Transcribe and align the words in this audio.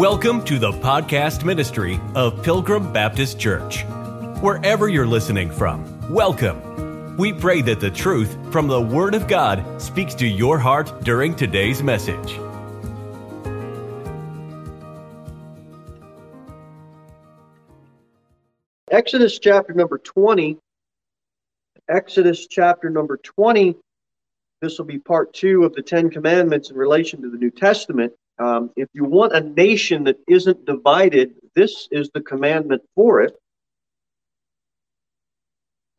Welcome 0.00 0.42
to 0.46 0.58
the 0.58 0.72
podcast 0.72 1.44
ministry 1.44 2.00
of 2.14 2.42
Pilgrim 2.42 2.90
Baptist 2.90 3.38
Church. 3.38 3.84
Wherever 4.40 4.88
you're 4.88 5.06
listening 5.06 5.50
from, 5.50 6.10
welcome. 6.10 7.18
We 7.18 7.34
pray 7.34 7.60
that 7.60 7.80
the 7.80 7.90
truth 7.90 8.34
from 8.50 8.66
the 8.66 8.80
Word 8.80 9.14
of 9.14 9.28
God 9.28 9.62
speaks 9.78 10.14
to 10.14 10.26
your 10.26 10.58
heart 10.58 11.04
during 11.04 11.36
today's 11.36 11.82
message. 11.82 12.40
Exodus 18.90 19.38
chapter 19.38 19.74
number 19.74 19.98
20. 19.98 20.56
Exodus 21.90 22.46
chapter 22.46 22.88
number 22.88 23.18
20. 23.18 23.76
This 24.62 24.78
will 24.78 24.86
be 24.86 24.98
part 24.98 25.34
two 25.34 25.64
of 25.64 25.74
the 25.74 25.82
Ten 25.82 26.08
Commandments 26.08 26.70
in 26.70 26.76
relation 26.76 27.20
to 27.20 27.28
the 27.28 27.36
New 27.36 27.50
Testament. 27.50 28.14
Um, 28.40 28.70
if 28.74 28.88
you 28.94 29.04
want 29.04 29.34
a 29.34 29.40
nation 29.40 30.04
that 30.04 30.16
isn't 30.26 30.64
divided, 30.64 31.34
this 31.54 31.88
is 31.90 32.10
the 32.14 32.22
commandment 32.22 32.82
for 32.94 33.20
it. 33.20 33.34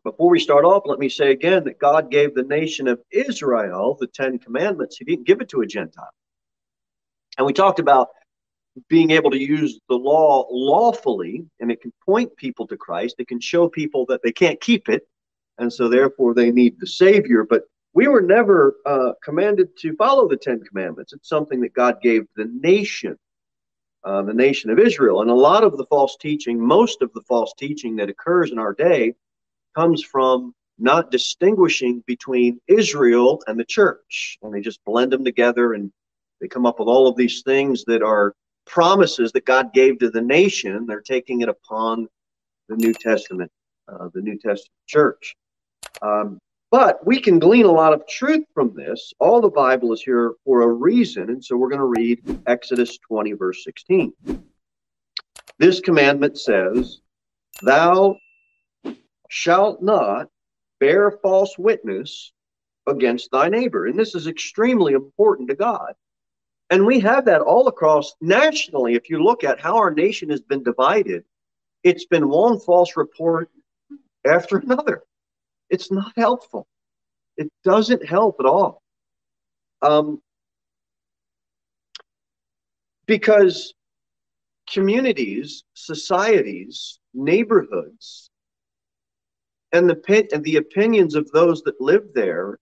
Before 0.04 0.32
we 0.32 0.40
start 0.40 0.66
off, 0.66 0.82
let 0.86 0.98
me 0.98 1.08
say 1.08 1.30
again 1.30 1.64
that 1.66 1.78
God 1.78 2.10
gave 2.10 2.34
the 2.34 2.44
nation 2.44 2.88
of 2.88 3.00
Israel 3.12 3.96
the 4.00 4.08
Ten 4.08 4.40
Commandments. 4.40 4.98
He 4.98 5.06
didn't 5.06 5.28
give 5.28 5.40
it 5.42 5.50
to 5.50 5.62
a 5.62 5.68
Gentile. 5.68 6.10
And 7.38 7.46
we 7.46 7.54
talked 7.54 7.80
about 7.80 8.10
being 8.90 9.12
able 9.12 9.30
to 9.30 9.38
use 9.38 9.80
the 9.88 9.96
law 9.96 10.48
lawfully, 10.50 11.46
and 11.60 11.72
it 11.72 11.82
can 11.82 11.94
point 12.04 12.36
people 12.38 12.66
to 12.68 12.78
Christ. 12.78 13.18
It 13.20 13.28
can 13.28 13.40
show 13.40 13.70
people 13.70 14.08
that 14.08 14.22
they 14.24 14.32
can't 14.32 14.60
keep 14.60 14.90
it, 14.90 15.08
and 15.60 15.72
so 15.72 15.88
therefore 15.88 16.34
they 16.34 16.50
need 16.50 16.80
the 16.80 16.88
Savior. 16.88 17.44
But 17.44 17.64
we 17.94 18.08
were 18.08 18.22
never 18.22 18.76
uh, 18.86 19.14
commanded 19.24 19.78
to 19.80 19.96
follow 19.96 20.28
the 20.28 20.38
Ten 20.38 20.62
Commandments. 20.62 21.14
It's 21.14 21.28
something 21.28 21.60
that 21.62 21.74
God 21.74 22.02
gave 22.02 22.26
the 22.36 22.46
nation, 22.46 23.18
uh, 24.04 24.22
the 24.22 24.34
nation 24.34 24.70
of 24.70 24.80
Israel. 24.80 25.22
And 25.22 25.30
a 25.30 25.36
lot 25.36 25.64
of 25.64 25.78
the 25.78 25.86
false 25.86 26.16
teaching, 26.18 26.60
most 26.60 27.02
of 27.02 27.12
the 27.14 27.22
false 27.28 27.54
teaching 27.58 27.98
that 27.98 28.10
occurs 28.10 28.52
in 28.52 28.60
our 28.60 28.74
day, 28.74 29.16
comes 29.76 30.04
from 30.04 30.54
not 30.80 31.12
distinguishing 31.12 32.04
between 32.08 32.60
Israel 32.68 33.42
and 33.48 33.60
the 33.60 33.66
church. 33.66 34.38
And 34.42 34.54
they 34.54 34.62
just 34.62 34.84
blend 34.86 35.12
them 35.12 35.24
together 35.24 35.74
and 35.74 35.92
they 36.40 36.48
come 36.48 36.66
up 36.66 36.80
with 36.80 36.88
all 36.88 37.08
of 37.08 37.16
these 37.16 37.44
things 37.44 37.84
that 37.86 38.02
are 38.02 38.34
promises 38.66 39.32
that 39.34 39.46
God 39.46 39.74
gave 39.74 40.00
to 40.00 40.10
the 40.10 40.22
nation, 40.22 40.86
they're 40.86 41.02
taking 41.02 41.42
it 41.42 41.50
upon 41.50 42.08
the 42.70 42.76
New 42.76 42.94
Testament, 42.94 43.52
uh, 43.88 44.08
the 44.14 44.22
New 44.22 44.38
Testament 44.38 44.72
church. 44.88 45.36
Um, 46.02 46.40
but 46.72 47.06
we 47.06 47.20
can 47.20 47.38
glean 47.38 47.66
a 47.66 47.72
lot 47.72 47.94
of 47.94 48.08
truth 48.08 48.46
from 48.54 48.74
this. 48.74 49.14
All 49.20 49.42
the 49.42 49.50
Bible 49.50 49.94
is 49.94 50.02
here 50.02 50.34
for 50.46 50.62
a 50.62 50.68
reason, 50.68 51.30
and 51.30 51.44
so 51.44 51.58
we're 51.58 51.70
going 51.70 51.80
to 51.80 51.86
read 51.86 52.22
Exodus 52.48 52.98
20, 52.98 53.34
verse 53.34 53.64
16. 53.64 54.14
This 55.60 55.82
commandment 55.82 56.40
says, 56.40 57.02
Thou 57.62 58.22
shalt 59.30 59.82
not 59.82 60.28
bear 60.80 61.12
false 61.12 61.58
witness 61.58 62.32
against 62.88 63.32
thy 63.32 63.50
neighbor. 63.50 63.86
And 63.86 63.98
this 64.00 64.16
is 64.16 64.28
extremely 64.28 64.94
important 64.94 65.50
to 65.50 65.56
God. 65.56 65.94
And 66.70 66.86
we 66.86 67.00
have 67.02 67.26
that 67.26 67.42
all 67.42 67.68
across 67.68 68.16
nationally. 68.22 68.96
If 68.96 69.10
you 69.10 69.24
look 69.24 69.44
at 69.44 69.60
how 69.60 69.78
our 69.78 69.92
nation 69.92 70.30
has 70.30 70.42
been 70.42 70.64
divided, 70.64 71.24
it's 71.84 72.06
been 72.06 72.30
one 72.30 72.60
false 72.60 72.96
report 72.98 73.50
after 74.26 74.58
another. 74.66 75.04
It's 75.72 75.92
not 75.92 76.12
helpful. 76.18 76.68
It 77.38 77.50
doesn't 77.64 78.06
help 78.06 78.36
at 78.40 78.46
all. 78.46 78.84
Um, 79.82 80.22
because 83.08 83.74
communities, 84.70 85.64
societies, 85.74 87.00
neighborhoods, 87.14 88.30
and 89.72 89.90
the, 89.90 90.28
and 90.34 90.44
the 90.44 90.58
opinions 90.58 91.16
of 91.16 91.32
those 91.32 91.62
that 91.64 91.80
live 91.80 92.10
there 92.14 92.60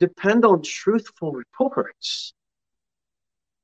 depend 0.00 0.44
on 0.44 0.62
truthful 0.62 1.32
reports. 1.32 2.32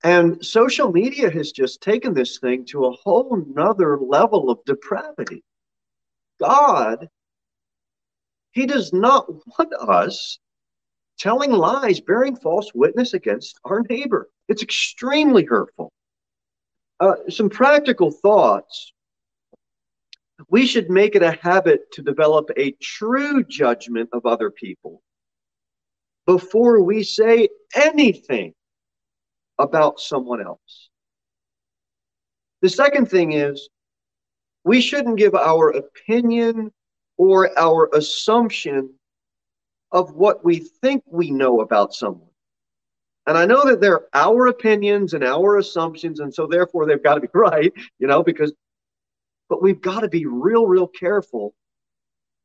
And 0.05 0.45
social 0.45 0.93
media 0.93 1.31
has 1.31 1.51
just 1.51 1.81
taken 1.81 2.15
this 2.15 2.39
thing 2.39 2.67
to 2.67 2.85
a 2.85 2.93
whole 2.93 3.45
nother 3.55 3.99
level 3.99 4.51
of 4.51 4.65
depravity. 4.65 5.43
God, 6.39 7.09
He 8.53 8.67
does 8.67 8.93
not 8.93 9.29
want 9.29 9.73
us 9.75 10.39
telling 11.19 11.51
lies, 11.51 12.01
bearing 12.01 12.37
false 12.37 12.71
witness 12.75 13.15
against 13.15 13.59
our 13.65 13.83
neighbor. 13.89 14.31
It's 14.49 14.63
extremely 14.63 15.45
hurtful. 15.45 15.93
Uh, 17.01 17.15
some 17.29 17.51
practical 17.51 18.11
thoughts. 18.11 18.93
We 20.49 20.67
should 20.67 20.89
make 20.89 21.17
it 21.17 21.23
a 21.23 21.33
habit 21.43 21.91
to 21.93 22.03
develop 22.03 22.49
a 22.57 22.71
true 22.81 23.43
judgment 23.45 24.11
of 24.13 24.25
other 24.25 24.51
people 24.51 25.03
before 26.27 26.83
we 26.83 27.03
say 27.03 27.49
anything 27.75 28.55
about 29.59 29.99
someone 29.99 30.41
else. 30.41 30.91
The 32.63 32.69
second 32.69 33.11
thing 33.11 33.33
is 33.33 33.69
we 34.65 34.81
shouldn't 34.81 35.19
give 35.19 35.35
our 35.35 35.71
opinion 35.71 36.71
or 37.19 37.57
our 37.59 37.91
assumption 37.95 38.91
of 39.93 40.15
what 40.15 40.45
we 40.45 40.59
think 40.59 41.03
we 41.07 41.31
know 41.31 41.61
about 41.61 41.93
someone. 41.93 42.29
And 43.27 43.37
I 43.37 43.45
know 43.45 43.67
that 43.67 43.81
they're 43.81 44.07
our 44.15 44.47
opinions 44.47 45.13
and 45.13 45.23
our 45.23 45.59
assumptions, 45.59 46.21
and 46.21 46.33
so 46.33 46.47
therefore 46.47 46.87
they've 46.87 47.03
got 47.03 47.17
to 47.17 47.21
be 47.21 47.29
right, 47.35 47.73
you 47.99 48.07
know, 48.07 48.23
because, 48.23 48.53
but 49.51 49.63
we've 49.63 49.81
got 49.81 50.01
to 50.01 50.09
be 50.09 50.25
real, 50.25 50.67
real 50.67 50.87
careful 50.87 51.55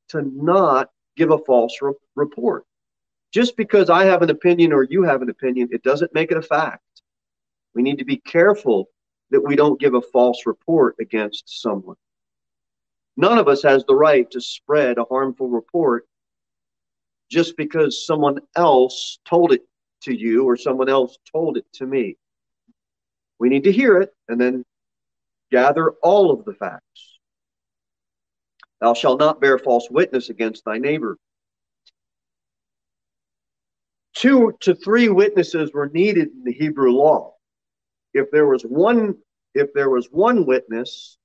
to 0.09 0.21
not 0.21 0.89
give 1.15 1.31
a 1.31 1.37
false 1.37 1.77
re- 1.81 1.93
report. 2.15 2.65
Just 3.31 3.55
because 3.55 3.89
I 3.89 4.05
have 4.05 4.21
an 4.21 4.29
opinion 4.29 4.73
or 4.73 4.83
you 4.83 5.03
have 5.03 5.21
an 5.21 5.29
opinion, 5.29 5.69
it 5.71 5.83
doesn't 5.83 6.13
make 6.13 6.31
it 6.31 6.37
a 6.37 6.41
fact. 6.41 6.83
We 7.73 7.81
need 7.81 7.97
to 7.99 8.05
be 8.05 8.17
careful 8.17 8.89
that 9.31 9.41
we 9.41 9.55
don't 9.55 9.79
give 9.79 9.95
a 9.95 10.01
false 10.01 10.45
report 10.45 10.95
against 10.99 11.61
someone. 11.61 11.95
None 13.15 13.37
of 13.37 13.47
us 13.47 13.61
has 13.63 13.85
the 13.85 13.95
right 13.95 14.29
to 14.31 14.41
spread 14.41 14.97
a 14.97 15.05
harmful 15.05 15.47
report 15.47 16.07
just 17.29 17.55
because 17.57 18.05
someone 18.05 18.39
else 18.55 19.19
told 19.27 19.51
it 19.51 19.61
to 20.03 20.13
you 20.13 20.45
or 20.45 20.57
someone 20.57 20.89
else 20.89 21.17
told 21.31 21.57
it 21.57 21.65
to 21.73 21.85
me. 21.85 22.17
We 23.39 23.49
need 23.49 23.63
to 23.63 23.71
hear 23.71 24.01
it 24.01 24.13
and 24.27 24.39
then 24.39 24.63
gather 25.51 25.91
all 26.01 26.31
of 26.31 26.45
the 26.45 26.53
facts. 26.53 27.19
Thou 28.81 28.93
shalt 28.93 29.19
not 29.19 29.39
bear 29.39 29.57
false 29.57 29.89
witness 29.89 30.29
against 30.29 30.65
thy 30.65 30.77
neighbor. 30.77 31.17
Two 34.15 34.53
to 34.61 34.75
three 34.75 35.09
witnesses 35.09 35.71
were 35.73 35.89
needed 35.89 36.29
in 36.29 36.43
the 36.43 36.53
Hebrew 36.53 36.91
law 36.91 37.33
if 38.13 38.29
there 38.31 38.47
was 38.47 38.63
one 38.63 39.15
if 39.55 39.71
there 39.73 39.89
was 39.89 40.07
one 40.11 40.45
witness, 40.45 41.17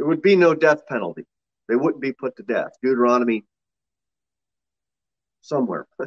there 0.00 0.08
would 0.08 0.22
be 0.22 0.34
no 0.34 0.54
death 0.54 0.86
penalty. 0.86 1.26
They 1.68 1.76
wouldn't 1.76 2.00
be 2.00 2.14
put 2.14 2.34
to 2.36 2.42
death. 2.42 2.70
Deuteronomy 2.82 3.44
somewhere. 5.42 5.86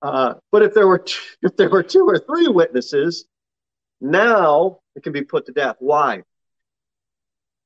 uh, 0.00 0.34
but 0.52 0.62
if 0.62 0.74
there 0.74 0.86
were 0.86 0.98
two, 1.00 1.20
if 1.42 1.56
there 1.56 1.68
were 1.68 1.82
two 1.82 2.06
or 2.06 2.20
three 2.20 2.46
witnesses, 2.46 3.24
now 4.00 4.78
it 4.94 5.02
can 5.02 5.12
be 5.12 5.22
put 5.22 5.46
to 5.46 5.52
death. 5.52 5.74
Why? 5.80 6.22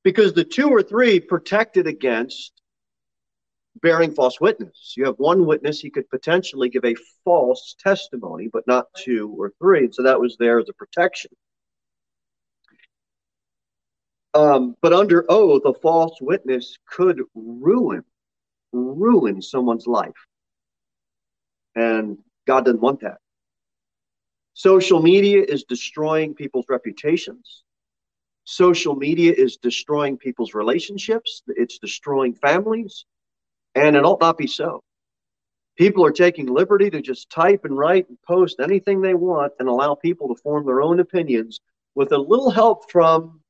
Because 0.03 0.33
the 0.33 0.43
two 0.43 0.69
or 0.69 0.81
three 0.81 1.19
protected 1.19 1.85
against 1.85 2.59
bearing 3.83 4.15
false 4.15 4.41
witness. 4.41 4.95
You 4.97 5.05
have 5.05 5.19
one 5.19 5.45
witness, 5.45 5.79
he 5.79 5.91
could 5.91 6.09
potentially 6.09 6.69
give 6.69 6.85
a 6.85 6.95
false 7.23 7.75
testimony, 7.77 8.49
but 8.51 8.65
not 8.65 8.87
two 8.97 9.31
or 9.37 9.53
three. 9.59 9.81
And 9.81 9.93
so 9.93 10.01
that 10.01 10.19
was 10.19 10.37
there 10.39 10.57
as 10.57 10.69
a 10.69 10.73
protection. 10.73 11.29
Um, 14.33 14.75
but 14.81 14.93
under 14.93 15.25
oath, 15.29 15.63
a 15.65 15.73
false 15.73 16.17
witness 16.21 16.77
could 16.87 17.21
ruin, 17.35 18.03
ruin 18.71 19.41
someone's 19.41 19.87
life. 19.87 20.27
And 21.75 22.17
God 22.47 22.65
doesn't 22.65 22.81
want 22.81 23.01
that. 23.01 23.17
Social 24.53 25.01
media 25.01 25.43
is 25.43 25.63
destroying 25.63 26.33
people's 26.33 26.65
reputations. 26.69 27.63
Social 28.43 28.95
media 28.95 29.33
is 29.35 29.57
destroying 29.57 30.17
people's 30.17 30.53
relationships. 30.53 31.43
It's 31.47 31.77
destroying 31.79 32.33
families. 32.33 33.05
And 33.75 33.95
it 33.95 34.03
ought 34.03 34.19
not 34.19 34.37
be 34.37 34.47
so. 34.47 34.83
People 35.77 36.05
are 36.05 36.11
taking 36.11 36.47
liberty 36.47 36.89
to 36.89 37.01
just 37.01 37.29
type 37.29 37.61
and 37.63 37.77
write 37.77 38.09
and 38.09 38.17
post 38.27 38.59
anything 38.59 39.01
they 39.01 39.13
want 39.13 39.53
and 39.59 39.69
allow 39.69 39.95
people 39.95 40.27
to 40.27 40.41
form 40.41 40.65
their 40.65 40.81
own 40.81 40.99
opinions 40.99 41.59
with 41.95 42.11
a 42.11 42.17
little 42.17 42.51
help 42.51 42.91
from 42.91 43.40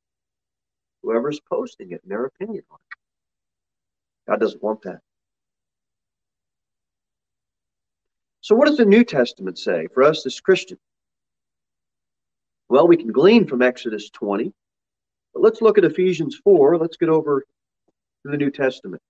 whoever's 1.04 1.40
posting 1.40 1.92
it 1.92 2.02
and 2.04 2.12
their 2.12 2.26
opinion 2.26 2.64
on 2.72 2.78
it. 2.78 4.30
God 4.30 4.40
doesn't 4.40 4.64
want 4.64 4.82
that. 4.84 5.00
So, 8.42 8.56
what 8.56 8.68
does 8.68 8.78
the 8.78 8.86
New 8.86 9.04
Testament 9.04 9.60
say 9.60 9.88
for 9.94 10.04
us 10.04 10.26
as 10.26 10.40
Christians? 10.40 10.80
Well, 12.70 12.88
we 12.88 12.98
can 12.98 13.12
glean 13.12 13.48
from 13.48 13.62
Exodus 13.62 14.10
20, 14.10 14.52
but 15.34 15.44
let's 15.44 15.62
look 15.62 15.78
at 15.78 15.84
Ephesians 15.84 16.40
4. 16.44 16.78
Let's 16.78 16.98
get 16.98 17.10
over 17.10 17.42
to 17.42 18.32
the 18.32 18.38
New 18.38 18.50
Testament. 18.50 19.02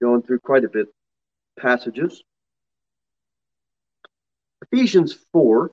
Going 0.00 0.22
through 0.22 0.40
quite 0.40 0.64
a 0.64 0.68
bit 0.68 0.88
passages. 1.58 2.22
Ephesians 4.72 5.16
4, 5.32 5.70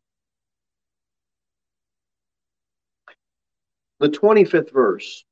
the 4.02 4.10
25th 4.10 4.74
verse. 4.74 5.24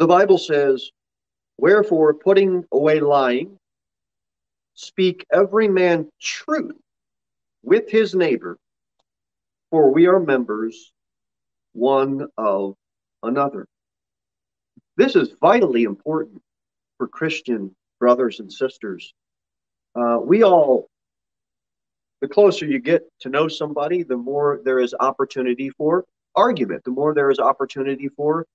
The 0.00 0.08
Bible 0.08 0.38
says, 0.38 0.90
Wherefore, 1.56 2.14
putting 2.14 2.64
away 2.72 2.98
lying, 2.98 3.58
speak 4.74 5.24
every 5.32 5.68
man 5.68 6.10
truth 6.20 6.76
with 7.62 7.88
his 7.88 8.12
neighbor, 8.12 8.58
for 9.70 9.92
we 9.92 10.08
are 10.08 10.18
members 10.18 10.92
one 11.74 12.26
of 12.36 12.74
another. 13.22 13.68
This 14.96 15.14
is 15.14 15.36
vitally 15.40 15.84
important 15.84 16.42
for 16.98 17.06
Christian 17.06 17.72
brothers 18.00 18.40
and 18.40 18.52
sisters. 18.52 19.14
Uh, 19.94 20.18
we 20.20 20.42
all, 20.42 20.88
the 22.22 22.28
closer 22.28 22.64
you 22.64 22.78
get 22.78 23.02
to 23.18 23.28
know 23.28 23.48
somebody, 23.48 24.04
the 24.04 24.16
more 24.16 24.60
there 24.64 24.78
is 24.78 24.94
opportunity 25.00 25.70
for 25.70 26.04
argument, 26.36 26.84
the 26.84 26.90
more 26.90 27.12
there 27.12 27.30
is 27.32 27.40
opportunity 27.40 28.08
for 28.16 28.46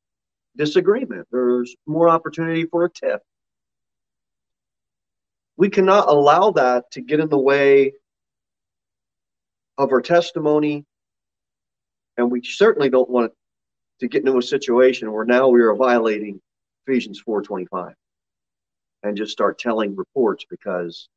disagreement, 0.55 1.27
there's 1.31 1.75
more 1.85 2.07
opportunity 2.07 2.65
for 2.65 2.85
a 2.85 2.89
tip. 2.89 3.21
We 5.57 5.69
cannot 5.69 6.07
allow 6.07 6.51
that 6.51 6.89
to 6.91 7.01
get 7.01 7.19
in 7.19 7.27
the 7.27 7.37
way 7.37 7.91
of 9.77 9.91
our 9.91 10.01
testimony, 10.01 10.85
and 12.15 12.31
we 12.31 12.41
certainly 12.43 12.89
don't 12.89 13.09
want 13.09 13.33
to 13.99 14.07
get 14.07 14.25
into 14.25 14.37
a 14.37 14.41
situation 14.41 15.11
where 15.11 15.25
now 15.25 15.49
we 15.49 15.61
are 15.61 15.75
violating 15.75 16.39
Ephesians 16.87 17.21
4:25 17.21 17.93
and 19.03 19.17
just 19.17 19.33
start 19.33 19.59
telling 19.59 19.93
reports 19.93 20.45
because 20.49 21.09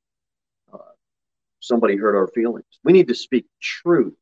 somebody 1.61 1.97
hurt 1.97 2.17
our 2.17 2.29
feelings. 2.29 2.65
We 2.83 2.93
need 2.93 3.09
to 3.09 3.15
speak 3.15 3.47
truth. 3.61 4.15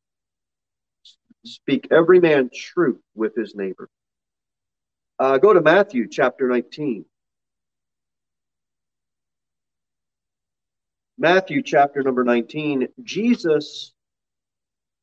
Speak 1.44 1.88
every 1.90 2.20
man 2.20 2.50
truth 2.54 3.00
with 3.14 3.34
his 3.34 3.54
neighbor. 3.54 3.88
Uh, 5.18 5.38
go 5.38 5.52
to 5.52 5.60
Matthew 5.60 6.08
chapter 6.08 6.48
19. 6.48 7.04
Matthew 11.18 11.62
chapter 11.62 12.02
number 12.02 12.22
19. 12.22 12.88
Jesus 13.02 13.92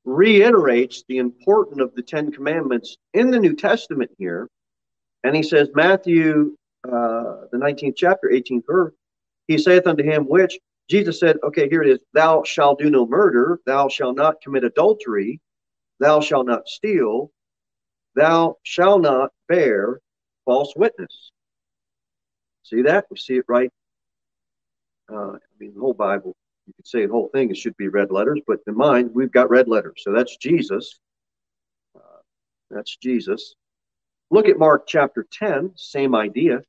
reiterates 0.05 1.03
the 1.07 1.17
importance 1.17 1.81
of 1.81 1.93
the 1.95 2.03
Ten 2.03 2.31
Commandments 2.31 2.95
in 3.13 3.31
the 3.31 3.39
New 3.39 3.55
Testament 3.55 4.11
here. 4.17 4.47
And 5.23 5.35
he 5.35 5.43
says, 5.43 5.69
Matthew, 5.73 6.55
uh, 6.87 7.49
the 7.51 7.57
19th 7.57 7.95
chapter, 7.97 8.29
18th 8.29 8.63
verse, 8.67 8.93
he 9.47 9.57
saith 9.57 9.87
unto 9.87 10.03
him, 10.03 10.25
which 10.25 10.57
Jesus 10.89 11.19
said, 11.19 11.37
okay, 11.43 11.67
here 11.69 11.81
it 11.81 11.89
is, 11.89 11.99
thou 12.13 12.43
shalt 12.43 12.79
do 12.79 12.89
no 12.89 13.05
murder, 13.07 13.59
thou 13.65 13.87
shalt 13.87 14.15
not 14.15 14.41
commit 14.41 14.63
adultery, 14.63 15.41
thou 15.99 16.19
shalt 16.19 16.45
not 16.45 16.67
steal, 16.67 17.31
thou 18.15 18.57
shalt 18.63 19.01
not 19.01 19.31
bear 19.47 19.99
false 20.45 20.73
witness. 20.75 21.31
See 22.63 22.83
that? 22.83 23.05
We 23.09 23.17
see 23.17 23.37
it 23.37 23.45
right. 23.47 23.71
Uh, 25.11 25.33
I 25.33 25.39
mean, 25.59 25.73
the 25.73 25.81
whole 25.81 25.93
Bible 25.93 26.35
you 26.67 26.73
could 26.73 26.87
say 26.87 27.05
the 27.05 27.11
whole 27.11 27.29
thing 27.29 27.49
it 27.49 27.57
should 27.57 27.77
be 27.77 27.87
red 27.87 28.11
letters, 28.11 28.39
but 28.47 28.59
in 28.67 28.75
mine 28.75 29.11
we've 29.13 29.31
got 29.31 29.49
red 29.49 29.67
letters. 29.67 30.01
So 30.03 30.11
that's 30.11 30.35
Jesus. 30.37 30.99
Uh, 31.95 32.21
that's 32.71 32.97
Jesus. 32.97 33.55
Look 34.31 34.47
at 34.49 34.57
Mark 34.57 34.87
chapter 34.87 35.27
10, 35.31 35.73
same 35.75 36.15
idea. 36.15 36.61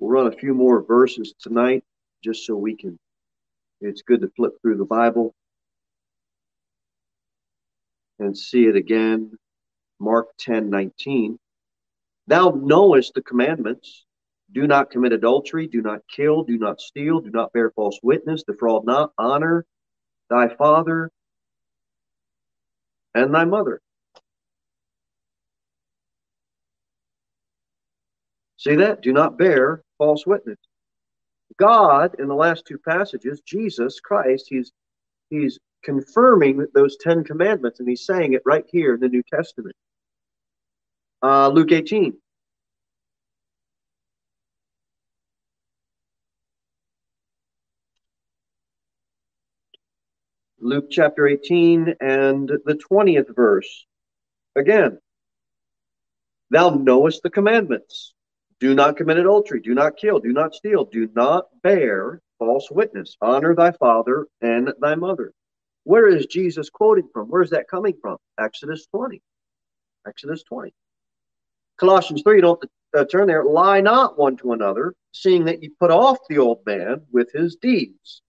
We'll 0.00 0.10
run 0.10 0.32
a 0.32 0.36
few 0.36 0.54
more 0.54 0.82
verses 0.82 1.34
tonight 1.38 1.84
just 2.24 2.46
so 2.46 2.56
we 2.56 2.74
can. 2.74 2.98
It's 3.82 4.00
good 4.00 4.22
to 4.22 4.30
flip 4.34 4.54
through 4.60 4.78
the 4.78 4.86
Bible 4.86 5.34
and 8.18 8.36
see 8.36 8.64
it 8.64 8.76
again. 8.76 9.32
Mark 9.98 10.28
10 10.38 10.70
19. 10.70 11.38
Thou 12.26 12.50
knowest 12.50 13.12
the 13.12 13.22
commandments 13.22 14.06
do 14.52 14.66
not 14.66 14.90
commit 14.90 15.12
adultery, 15.12 15.66
do 15.66 15.82
not 15.82 16.00
kill, 16.08 16.44
do 16.44 16.56
not 16.56 16.80
steal, 16.80 17.20
do 17.20 17.30
not 17.30 17.52
bear 17.52 17.70
false 17.70 17.98
witness, 18.02 18.42
defraud 18.42 18.86
not, 18.86 19.12
honor 19.18 19.66
thy 20.30 20.48
father 20.48 21.10
and 23.14 23.34
thy 23.34 23.44
mother. 23.44 23.82
See 28.56 28.76
that? 28.76 29.02
Do 29.02 29.12
not 29.12 29.38
bear 29.38 29.82
false 30.00 30.26
witness. 30.26 30.56
God, 31.58 32.18
in 32.18 32.26
the 32.26 32.34
last 32.34 32.64
two 32.66 32.78
passages, 32.78 33.42
Jesus 33.44 34.00
Christ, 34.00 34.46
he's 34.48 34.72
he's 35.28 35.58
confirming 35.84 36.66
those 36.74 36.96
Ten 36.96 37.22
Commandments, 37.22 37.80
and 37.80 37.88
he's 37.88 38.06
saying 38.06 38.32
it 38.32 38.42
right 38.46 38.64
here 38.72 38.94
in 38.94 39.00
the 39.00 39.08
New 39.08 39.22
Testament. 39.30 39.76
Uh, 41.22 41.48
Luke 41.50 41.70
18. 41.70 42.16
Luke 50.62 50.86
chapter 50.90 51.26
18 51.26 51.96
and 52.00 52.48
the 52.48 52.78
20th 52.90 53.34
verse. 53.34 53.86
Again, 54.56 54.98
thou 56.50 56.70
knowest 56.70 57.22
the 57.22 57.30
commandments. 57.30 58.14
Do 58.60 58.74
not 58.74 58.98
commit 58.98 59.16
adultery, 59.16 59.60
do 59.60 59.74
not 59.74 59.96
kill, 59.96 60.20
do 60.20 60.34
not 60.34 60.54
steal, 60.54 60.84
do 60.84 61.08
not 61.16 61.46
bear 61.62 62.20
false 62.38 62.70
witness, 62.70 63.16
honor 63.22 63.54
thy 63.54 63.72
father 63.72 64.26
and 64.42 64.72
thy 64.80 64.94
mother. 64.94 65.32
Where 65.84 66.08
is 66.08 66.26
Jesus 66.26 66.68
quoting 66.68 67.08
from? 67.12 67.28
Where 67.28 67.42
is 67.42 67.50
that 67.50 67.68
coming 67.68 67.94
from? 68.02 68.18
Exodus 68.38 68.86
20. 68.92 69.22
Exodus 70.06 70.42
20. 70.42 70.74
Colossians 71.78 72.22
3, 72.22 72.42
don't 72.42 72.62
uh, 72.96 73.04
turn 73.06 73.26
there. 73.26 73.44
Lie 73.44 73.80
not 73.80 74.18
one 74.18 74.36
to 74.38 74.52
another, 74.52 74.94
seeing 75.12 75.46
that 75.46 75.62
you 75.62 75.70
put 75.80 75.90
off 75.90 76.18
the 76.28 76.38
old 76.38 76.60
man 76.66 77.00
with 77.10 77.32
his 77.32 77.56
deeds. 77.56 78.20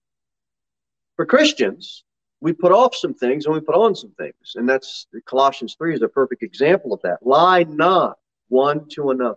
For 1.16 1.26
Christians, 1.26 2.04
we 2.40 2.54
put 2.54 2.72
off 2.72 2.94
some 2.94 3.12
things 3.12 3.44
and 3.44 3.54
we 3.54 3.60
put 3.60 3.74
on 3.74 3.94
some 3.94 4.12
things. 4.18 4.54
And 4.54 4.66
that's 4.66 5.06
Colossians 5.26 5.76
3 5.76 5.94
is 5.94 6.02
a 6.02 6.08
perfect 6.08 6.42
example 6.42 6.94
of 6.94 7.02
that. 7.02 7.18
Lie 7.24 7.64
not 7.64 8.16
one 8.48 8.88
to 8.90 9.10
another. 9.10 9.36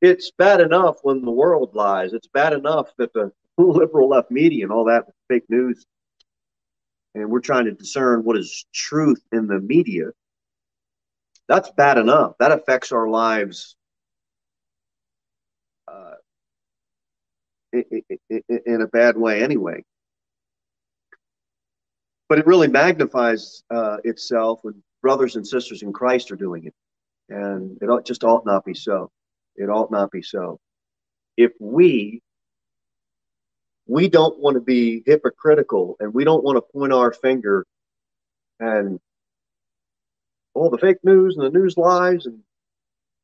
It's 0.00 0.30
bad 0.30 0.60
enough 0.60 0.98
when 1.02 1.22
the 1.22 1.30
world 1.30 1.74
lies. 1.74 2.12
It's 2.12 2.28
bad 2.28 2.52
enough 2.52 2.88
that 2.98 3.12
the 3.12 3.32
liberal 3.58 4.08
left 4.08 4.30
media 4.30 4.64
and 4.64 4.72
all 4.72 4.84
that 4.86 5.06
fake 5.28 5.44
news. 5.48 5.86
And 7.14 7.30
we're 7.30 7.40
trying 7.40 7.64
to 7.66 7.72
discern 7.72 8.24
what 8.24 8.36
is 8.36 8.66
truth 8.72 9.22
in 9.32 9.46
the 9.46 9.58
media. 9.60 10.06
That's 11.48 11.70
bad 11.72 11.98
enough. 11.98 12.34
That 12.38 12.52
affects 12.52 12.92
our 12.92 13.08
lives 13.08 13.76
uh, 15.88 16.14
in 17.72 18.80
a 18.82 18.86
bad 18.86 19.16
way 19.16 19.42
anyway 19.42 19.84
but 22.30 22.38
it 22.38 22.46
really 22.46 22.68
magnifies 22.68 23.64
uh, 23.70 23.96
itself 24.04 24.60
when 24.62 24.80
brothers 25.02 25.34
and 25.34 25.44
sisters 25.44 25.82
in 25.82 25.92
Christ 25.92 26.30
are 26.30 26.36
doing 26.36 26.64
it. 26.64 26.74
And 27.28 27.76
it 27.82 28.06
just 28.06 28.22
ought 28.22 28.46
not 28.46 28.64
be 28.64 28.72
so. 28.72 29.10
It 29.60 29.70
ought 29.70 29.90
not 29.90 30.10
be 30.10 30.22
so. 30.22 30.58
If 31.36 31.52
we 31.60 32.22
we 33.86 34.08
don't 34.08 34.38
want 34.38 34.54
to 34.54 34.60
be 34.60 35.02
hypocritical 35.04 35.96
and 36.00 36.14
we 36.14 36.24
don't 36.24 36.44
want 36.44 36.56
to 36.56 36.62
point 36.62 36.92
our 36.92 37.12
finger 37.12 37.66
and 38.60 39.00
all 40.54 40.70
the 40.70 40.78
fake 40.78 40.98
news 41.02 41.36
and 41.36 41.44
the 41.44 41.58
news 41.58 41.76
lies 41.76 42.26
and 42.26 42.40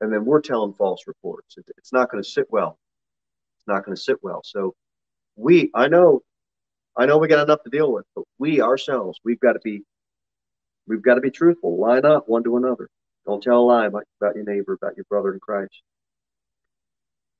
and 0.01 0.13
then 0.13 0.25
we're 0.25 0.41
telling 0.41 0.75
false 0.75 1.07
reports. 1.07 1.57
It, 1.57 1.65
it's 1.79 1.93
not 1.93 2.11
going 2.11 2.23
to 2.23 2.29
sit 2.29 2.47
well. 2.51 2.79
It's 3.59 3.67
not 3.67 3.85
going 3.85 3.97
to 3.97 4.03
sit 4.03 4.19
well. 4.23 4.43
So 4.45 4.75
we, 5.37 5.71
I 5.75 5.89
know 5.89 6.23
I 6.97 7.07
know 7.07 7.19
we 7.19 7.29
got 7.29 7.43
enough 7.43 7.63
to 7.65 7.71
deal 7.71 7.93
with, 7.93 8.07
but 8.15 8.25
we 8.39 8.63
ourselves, 8.63 9.21
we've 9.23 9.41
got 9.41 9.53
to 9.53 9.61
be, 9.63 9.83
we've 10.87 11.03
got 11.03 11.17
to 11.17 11.21
be 11.21 11.31
truthful. 11.31 11.79
Line 11.79 12.07
up 12.07 12.29
one 12.29 12.43
to 12.45 12.57
another. 12.57 12.89
Don't 13.27 13.43
tell 13.43 13.61
a 13.61 13.65
lie 13.65 13.87
about 13.87 14.05
your 14.35 14.45
neighbor, 14.45 14.73
about 14.73 14.97
your 14.97 15.05
brother 15.11 15.35
in 15.35 15.41
Christ. 15.41 15.83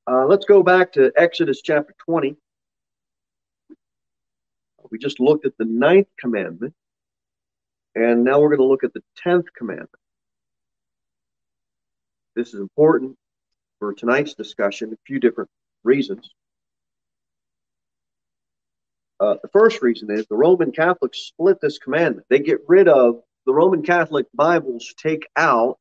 Uh, 0.09 0.25
let's 0.27 0.45
go 0.45 0.63
back 0.63 0.93
to 0.93 1.13
Exodus 1.17 1.61
chapter 1.63 1.93
20. 2.05 2.37
We 4.91 4.99
just 4.99 5.19
looked 5.19 5.47
at 5.47 5.59
the 5.59 5.65
ninth 5.65 6.07
commandment, 6.17 6.75
and 7.97 8.23
now 8.23 8.41
we're 8.41 8.51
going 8.51 8.61
to 8.61 8.65
look 8.67 8.85
at 8.85 8.95
the 8.95 9.03
tenth 9.17 9.47
commandment. 9.57 9.91
This 12.37 12.55
is 12.55 12.61
important. 12.61 13.17
for 13.81 13.93
tonight's 13.93 14.35
discussion, 14.35 14.93
a 14.93 14.97
few 15.07 15.19
different 15.19 15.51
reasons. 15.85 16.31
Uh, 19.21 19.37
the 19.43 19.49
first 19.49 19.83
reason 19.83 20.11
is 20.11 20.27
the 20.29 20.37
Roman 20.37 20.73
Catholics 20.73 21.19
split 21.19 21.61
this 21.61 21.79
commandment. 21.79 22.27
They 22.31 22.39
get 22.39 22.61
rid 22.69 22.89
of 22.89 23.23
the 23.45 23.53
Roman 23.53 23.83
Catholic 23.83 24.27
Bibles, 24.35 24.95
take 24.97 25.27
out 25.37 25.79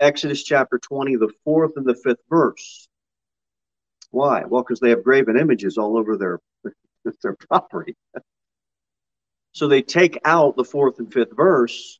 Exodus 0.00 0.42
chapter 0.42 0.78
20, 0.78 1.16
the 1.16 1.32
fourth 1.44 1.72
and 1.76 1.86
the 1.86 1.94
fifth 1.94 2.22
verse. 2.30 2.88
Why? 4.10 4.44
Well, 4.44 4.62
because 4.62 4.80
they 4.80 4.90
have 4.90 5.04
graven 5.04 5.38
images 5.38 5.78
all 5.78 5.96
over 5.96 6.16
their, 6.16 6.40
their 7.22 7.36
property. 7.48 7.96
so 9.52 9.68
they 9.68 9.82
take 9.82 10.18
out 10.24 10.56
the 10.56 10.64
fourth 10.64 10.98
and 10.98 11.12
fifth 11.12 11.36
verse, 11.36 11.98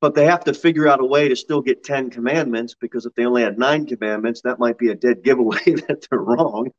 but 0.00 0.14
they 0.14 0.24
have 0.24 0.44
to 0.44 0.54
figure 0.54 0.88
out 0.88 1.00
a 1.00 1.04
way 1.04 1.28
to 1.28 1.36
still 1.36 1.60
get 1.60 1.84
10 1.84 2.10
commandments 2.10 2.74
because 2.80 3.06
if 3.06 3.14
they 3.14 3.24
only 3.24 3.42
had 3.42 3.56
nine 3.58 3.86
commandments, 3.86 4.42
that 4.42 4.58
might 4.58 4.76
be 4.76 4.88
a 4.88 4.94
dead 4.96 5.22
giveaway 5.22 5.62
that 5.88 6.06
they're 6.10 6.18
wrong. 6.18 6.70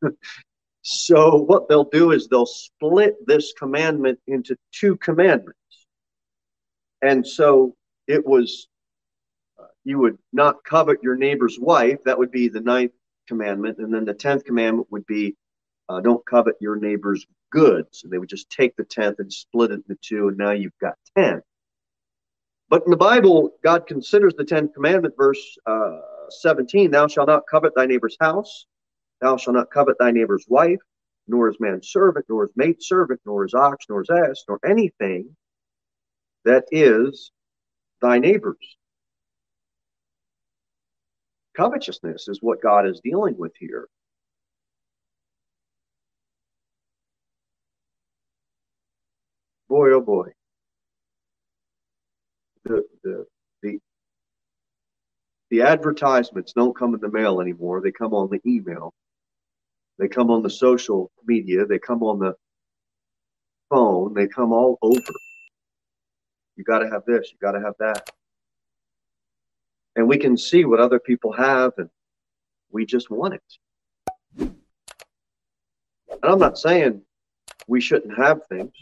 So 0.83 1.37
what 1.37 1.69
they'll 1.69 1.89
do 1.89 2.11
is 2.11 2.27
they'll 2.27 2.45
split 2.45 3.15
this 3.25 3.53
commandment 3.57 4.19
into 4.27 4.57
two 4.73 4.97
commandments. 4.97 5.57
And 7.01 7.25
so 7.25 7.75
it 8.07 8.25
was, 8.25 8.67
you 9.83 9.99
would 9.99 10.17
not 10.31 10.63
covet 10.63 11.03
your 11.03 11.15
neighbor's 11.15 11.59
wife. 11.59 12.03
That 12.05 12.17
would 12.17 12.31
be 12.31 12.47
the 12.49 12.61
ninth 12.61 12.93
commandment. 13.27 13.79
And 13.79 13.93
then 13.93 14.05
the 14.05 14.13
tenth 14.13 14.45
commandment 14.45 14.87
would 14.91 15.05
be, 15.05 15.35
uh, 15.89 16.01
don't 16.01 16.25
covet 16.25 16.55
your 16.61 16.75
neighbor's 16.75 17.25
goods. 17.51 18.03
And 18.03 18.11
they 18.11 18.17
would 18.17 18.29
just 18.29 18.49
take 18.49 18.75
the 18.75 18.85
tenth 18.85 19.19
and 19.19 19.31
split 19.31 19.71
it 19.71 19.83
into 19.87 19.97
two. 20.01 20.29
And 20.29 20.37
now 20.37 20.51
you've 20.51 20.77
got 20.79 20.95
ten. 21.17 21.41
But 22.69 22.83
in 22.85 22.91
the 22.91 22.97
Bible, 22.97 23.51
God 23.63 23.87
considers 23.87 24.33
the 24.35 24.45
tenth 24.45 24.73
commandment, 24.73 25.15
verse 25.17 25.57
uh, 25.65 25.99
17, 26.29 26.91
thou 26.91 27.07
shalt 27.07 27.27
not 27.27 27.43
covet 27.49 27.73
thy 27.75 27.85
neighbor's 27.85 28.17
house 28.19 28.65
Thou 29.23 29.37
shalt 29.37 29.55
not 29.55 29.71
covet 29.71 29.97
thy 29.99 30.11
neighbor's 30.11 30.45
wife, 30.49 30.81
nor 31.27 31.47
his 31.47 31.57
manservant, 31.57 32.25
nor 32.27 32.45
his 32.45 32.57
maidservant, 32.57 33.21
nor 33.25 33.43
his 33.43 33.53
ox, 33.53 33.85
nor 33.87 34.01
his 34.01 34.09
ass, 34.09 34.43
nor 34.49 34.59
anything 34.65 35.37
that 36.43 36.65
is 36.71 37.31
thy 38.01 38.19
neighbor's. 38.19 38.77
Covetousness 41.55 42.27
is 42.27 42.39
what 42.41 42.61
God 42.61 42.87
is 42.87 43.01
dealing 43.03 43.37
with 43.37 43.53
here. 43.59 43.87
Boy, 49.69 49.91
oh 49.91 50.01
boy. 50.01 50.29
The, 52.65 52.83
the, 53.03 53.25
the, 53.61 53.79
the 55.49 55.61
advertisements 55.61 56.53
don't 56.53 56.75
come 56.75 56.93
in 56.93 57.01
the 57.01 57.11
mail 57.11 57.41
anymore. 57.41 57.81
They 57.81 57.91
come 57.91 58.13
on 58.13 58.29
the 58.29 58.41
email. 58.49 58.93
They 59.99 60.07
come 60.07 60.31
on 60.31 60.41
the 60.41 60.49
social 60.49 61.11
media. 61.25 61.65
They 61.65 61.79
come 61.79 62.03
on 62.03 62.19
the 62.19 62.35
phone. 63.69 64.13
They 64.13 64.27
come 64.27 64.51
all 64.51 64.77
over. 64.81 65.01
You 66.55 66.63
got 66.63 66.79
to 66.79 66.89
have 66.89 67.03
this. 67.05 67.31
You 67.31 67.37
got 67.41 67.53
to 67.53 67.61
have 67.61 67.75
that. 67.79 68.09
And 69.95 70.07
we 70.07 70.17
can 70.17 70.37
see 70.37 70.65
what 70.65 70.79
other 70.79 70.99
people 70.99 71.31
have, 71.33 71.73
and 71.77 71.89
we 72.71 72.85
just 72.85 73.09
want 73.11 73.35
it. 73.35 73.43
And 76.21 76.31
I'm 76.31 76.39
not 76.39 76.57
saying 76.57 77.01
we 77.67 77.79
shouldn't 77.79 78.17
have 78.17 78.45
things, 78.47 78.73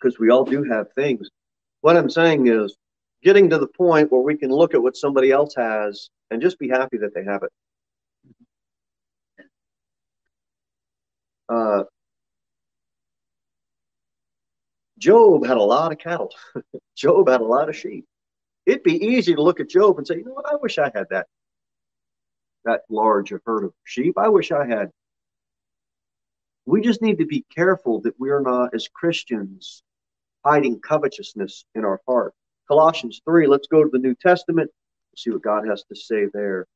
because 0.00 0.18
we 0.18 0.30
all 0.30 0.44
do 0.44 0.62
have 0.64 0.92
things. 0.92 1.28
What 1.80 1.96
I'm 1.96 2.10
saying 2.10 2.46
is 2.46 2.76
getting 3.22 3.50
to 3.50 3.58
the 3.58 3.66
point 3.66 4.12
where 4.12 4.20
we 4.20 4.36
can 4.36 4.50
look 4.50 4.74
at 4.74 4.82
what 4.82 4.96
somebody 4.96 5.30
else 5.30 5.54
has 5.56 6.10
and 6.30 6.40
just 6.40 6.58
be 6.58 6.68
happy 6.68 6.98
that 6.98 7.14
they 7.14 7.24
have 7.24 7.42
it. 7.42 7.50
Uh, 11.48 11.84
Job 14.98 15.44
had 15.44 15.56
a 15.56 15.62
lot 15.62 15.92
of 15.92 15.98
cattle. 15.98 16.32
Job 16.96 17.28
had 17.28 17.40
a 17.40 17.44
lot 17.44 17.68
of 17.68 17.76
sheep. 17.76 18.06
It'd 18.66 18.82
be 18.82 19.04
easy 19.04 19.34
to 19.34 19.42
look 19.42 19.60
at 19.60 19.68
Job 19.68 19.98
and 19.98 20.06
say, 20.06 20.16
you 20.16 20.24
know 20.24 20.34
what, 20.34 20.52
I 20.52 20.56
wish 20.56 20.78
I 20.78 20.90
had 20.94 21.06
that 21.10 21.26
that 22.64 22.82
large 22.88 23.32
a 23.32 23.40
herd 23.44 23.64
of 23.64 23.72
sheep. 23.84 24.16
I 24.16 24.28
wish 24.28 24.52
I 24.52 24.66
had. 24.66 24.90
We 26.64 26.80
just 26.80 27.02
need 27.02 27.18
to 27.18 27.26
be 27.26 27.44
careful 27.54 28.00
that 28.02 28.18
we 28.20 28.30
are 28.30 28.40
not, 28.40 28.74
as 28.74 28.88
Christians, 28.88 29.82
hiding 30.44 30.80
covetousness 30.80 31.64
in 31.74 31.84
our 31.84 32.00
heart. 32.06 32.34
Colossians 32.68 33.20
3, 33.24 33.48
let's 33.48 33.66
go 33.66 33.82
to 33.82 33.90
the 33.90 33.98
New 33.98 34.14
Testament, 34.14 34.70
see 35.16 35.30
what 35.30 35.42
God 35.42 35.66
has 35.66 35.82
to 35.84 35.96
say 35.96 36.26
there. 36.32 36.66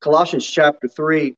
Colossians 0.00 0.46
chapter 0.46 0.88
3, 0.88 1.36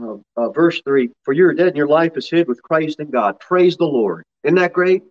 uh, 0.00 0.16
uh, 0.36 0.50
verse 0.50 0.80
3 0.84 1.10
For 1.24 1.32
you're 1.32 1.54
dead 1.54 1.68
and 1.68 1.76
your 1.76 1.88
life 1.88 2.16
is 2.16 2.28
hid 2.28 2.48
with 2.48 2.62
Christ 2.62 3.00
in 3.00 3.10
God. 3.10 3.38
Praise 3.38 3.76
the 3.76 3.84
Lord. 3.84 4.24
Isn't 4.44 4.56
that 4.56 4.72
great? 4.72 5.02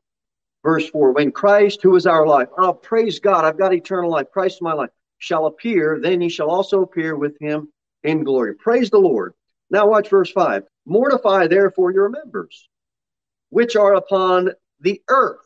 Verse 0.63 0.89
4 0.89 1.13
When 1.13 1.31
Christ, 1.31 1.81
who 1.81 1.95
is 1.95 2.05
our 2.05 2.27
life, 2.27 2.49
oh, 2.57 2.73
praise 2.73 3.19
God, 3.19 3.45
I've 3.45 3.57
got 3.57 3.73
eternal 3.73 4.11
life, 4.11 4.27
Christ 4.31 4.55
is 4.55 4.61
my 4.61 4.73
life, 4.73 4.89
shall 5.19 5.45
appear, 5.45 5.99
then 6.01 6.19
he 6.21 6.29
shall 6.29 6.49
also 6.49 6.81
appear 6.81 7.15
with 7.15 7.37
him 7.39 7.69
in 8.03 8.23
glory. 8.23 8.55
Praise 8.55 8.89
the 8.89 8.97
Lord. 8.97 9.33
Now 9.69 9.87
watch 9.87 10.09
verse 10.09 10.31
5 10.31 10.63
Mortify 10.85 11.47
therefore 11.47 11.91
your 11.91 12.09
members, 12.09 12.67
which 13.49 13.75
are 13.75 13.93
upon 13.93 14.51
the 14.81 15.01
earth. 15.09 15.39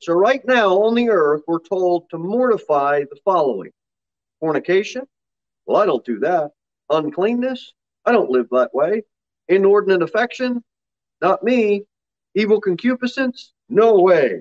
So, 0.00 0.12
right 0.12 0.44
now 0.44 0.82
on 0.82 0.94
the 0.94 1.10
earth, 1.10 1.42
we're 1.46 1.58
told 1.58 2.10
to 2.10 2.18
mortify 2.18 3.04
the 3.10 3.18
following 3.24 3.70
fornication, 4.40 5.06
well, 5.68 5.80
I 5.80 5.86
don't 5.86 6.04
do 6.04 6.18
that. 6.20 6.52
Uncleanness? 6.88 7.74
I 8.06 8.12
don't 8.12 8.30
live 8.30 8.46
that 8.50 8.74
way. 8.74 9.02
Inordinate 9.48 10.02
affection? 10.02 10.64
Not 11.20 11.44
me. 11.44 11.84
Evil 12.34 12.60
concupiscence? 12.60 13.52
No 13.68 14.00
way. 14.00 14.40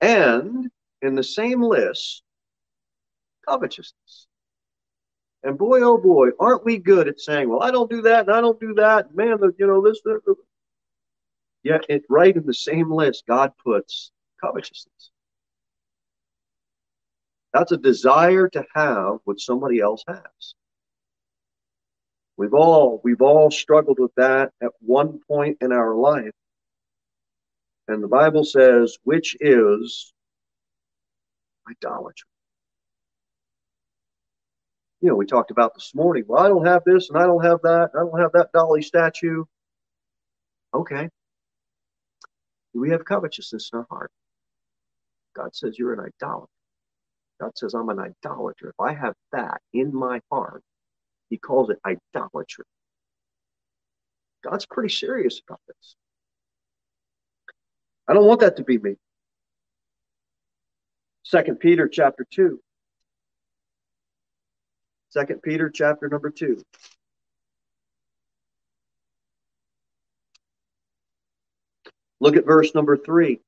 And 0.00 0.68
in 1.00 1.14
the 1.14 1.22
same 1.22 1.62
list, 1.62 2.22
covetousness. 3.48 4.26
And 5.44 5.56
boy, 5.56 5.80
oh 5.82 5.96
boy, 5.96 6.30
aren't 6.40 6.64
we 6.64 6.78
good 6.78 7.06
at 7.06 7.20
saying, 7.20 7.48
well, 7.48 7.62
I 7.62 7.70
don't 7.70 7.88
do 7.88 8.02
that 8.02 8.26
and 8.26 8.34
I 8.34 8.40
don't 8.40 8.60
do 8.60 8.74
that. 8.74 9.14
Man, 9.14 9.38
you 9.58 9.66
know, 9.66 9.80
this, 9.80 10.00
this. 10.04 10.20
Yet, 11.62 11.84
it 11.88 12.02
right 12.08 12.34
in 12.34 12.46
the 12.46 12.54
same 12.54 12.90
list, 12.90 13.24
God 13.28 13.52
puts 13.62 14.10
covetousness. 14.42 15.10
That's 17.52 17.72
a 17.72 17.76
desire 17.76 18.48
to 18.48 18.64
have 18.74 19.18
what 19.24 19.40
somebody 19.40 19.80
else 19.80 20.04
has. 20.06 20.54
We've 22.36 22.54
all 22.54 23.00
we've 23.04 23.20
all 23.20 23.50
struggled 23.50 23.98
with 23.98 24.14
that 24.16 24.52
at 24.62 24.70
one 24.80 25.20
point 25.28 25.58
in 25.60 25.72
our 25.72 25.94
life. 25.94 26.32
And 27.88 28.02
the 28.02 28.08
Bible 28.08 28.44
says, 28.44 28.96
which 29.02 29.36
is 29.40 30.12
idolatry. 31.68 32.28
You 35.00 35.08
know, 35.08 35.16
we 35.16 35.26
talked 35.26 35.50
about 35.50 35.74
this 35.74 35.92
morning. 35.94 36.24
Well, 36.26 36.42
I 36.42 36.48
don't 36.48 36.66
have 36.66 36.82
this 36.84 37.10
and 37.10 37.18
I 37.18 37.26
don't 37.26 37.44
have 37.44 37.60
that. 37.62 37.90
I 37.94 37.98
don't 37.98 38.20
have 38.20 38.32
that 38.32 38.52
Dolly 38.52 38.82
statue. 38.82 39.44
Okay. 40.74 41.08
We 42.74 42.90
have 42.90 43.04
covetousness 43.04 43.70
in 43.72 43.80
our 43.80 43.86
heart. 43.90 44.12
God 45.34 45.54
says 45.54 45.78
you're 45.78 45.92
an 45.94 46.00
idolater. 46.00 46.46
God 47.40 47.56
says, 47.56 47.74
I'm 47.74 47.88
an 47.88 47.98
idolater. 47.98 48.68
If 48.68 48.80
I 48.80 48.92
have 48.92 49.14
that 49.32 49.62
in 49.72 49.94
my 49.94 50.20
heart, 50.30 50.62
he 51.30 51.38
calls 51.38 51.70
it 51.70 51.78
idolatry. 51.86 52.66
God's 54.44 54.66
pretty 54.66 54.90
serious 54.90 55.40
about 55.46 55.60
this. 55.66 55.96
I 58.06 58.12
don't 58.12 58.26
want 58.26 58.40
that 58.40 58.56
to 58.56 58.64
be 58.64 58.78
me. 58.78 58.96
Second 61.22 61.60
Peter 61.60 61.88
chapter 61.88 62.26
2. 62.30 62.60
Second 65.10 65.42
Peter 65.42 65.70
chapter 65.70 66.08
number 66.08 66.30
2. 66.30 66.62
Look 72.20 72.36
at 72.36 72.44
verse 72.44 72.74
number 72.74 72.96
3. 72.96 73.40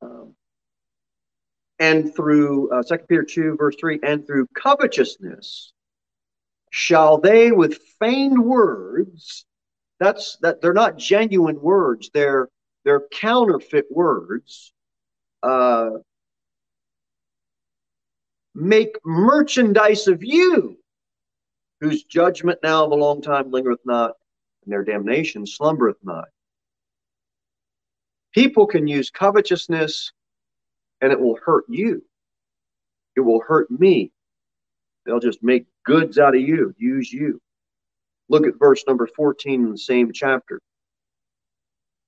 Um, 0.00 0.34
and 1.82 2.14
through 2.14 2.70
uh, 2.70 2.80
2 2.84 2.98
Peter 3.08 3.24
2, 3.24 3.56
verse 3.56 3.74
3, 3.80 3.98
and 4.04 4.24
through 4.24 4.46
covetousness 4.54 5.72
shall 6.70 7.18
they 7.18 7.50
with 7.50 7.76
feigned 7.98 8.38
words, 8.38 9.44
that's 9.98 10.36
that 10.42 10.60
they're 10.60 10.72
not 10.72 10.96
genuine 10.96 11.60
words, 11.60 12.08
they're 12.14 12.48
they're 12.84 13.02
counterfeit 13.12 13.86
words, 13.90 14.72
uh, 15.42 15.90
make 18.54 18.96
merchandise 19.04 20.06
of 20.06 20.22
you, 20.22 20.78
whose 21.80 22.04
judgment 22.04 22.60
now 22.62 22.84
of 22.84 22.92
a 22.92 22.94
long 22.94 23.20
time 23.20 23.50
lingereth 23.50 23.84
not, 23.84 24.12
and 24.64 24.72
their 24.72 24.84
damnation 24.84 25.44
slumbereth 25.46 25.98
not. 26.04 26.28
People 28.32 28.68
can 28.68 28.86
use 28.86 29.10
covetousness 29.10 30.12
and 31.02 31.12
it 31.12 31.20
will 31.20 31.38
hurt 31.44 31.64
you. 31.68 32.02
It 33.16 33.20
will 33.20 33.42
hurt 33.46 33.70
me. 33.70 34.12
They'll 35.04 35.20
just 35.20 35.42
make 35.42 35.66
goods 35.84 36.16
out 36.18 36.34
of 36.34 36.40
you, 36.40 36.74
use 36.78 37.12
you. 37.12 37.40
Look 38.28 38.46
at 38.46 38.58
verse 38.58 38.84
number 38.86 39.06
14 39.06 39.64
in 39.64 39.72
the 39.72 39.76
same 39.78 40.12
chapter. 40.12 40.60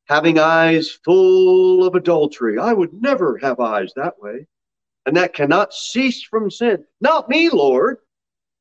Having 0.07 0.39
eyes 0.39 0.91
full 1.05 1.85
of 1.85 1.97
adultery. 1.97 2.59
I 2.59 2.73
would 2.73 2.93
never 2.95 3.37
have 3.39 3.59
eyes 3.59 3.93
that 3.97 4.15
way. 4.21 4.47
And 5.07 5.17
that 5.17 5.35
cannot 5.35 5.75
cease 5.75 6.23
from 6.23 6.51
sin. 6.51 6.85
Not 7.01 7.29
me, 7.29 7.51
Lord. 7.51 7.99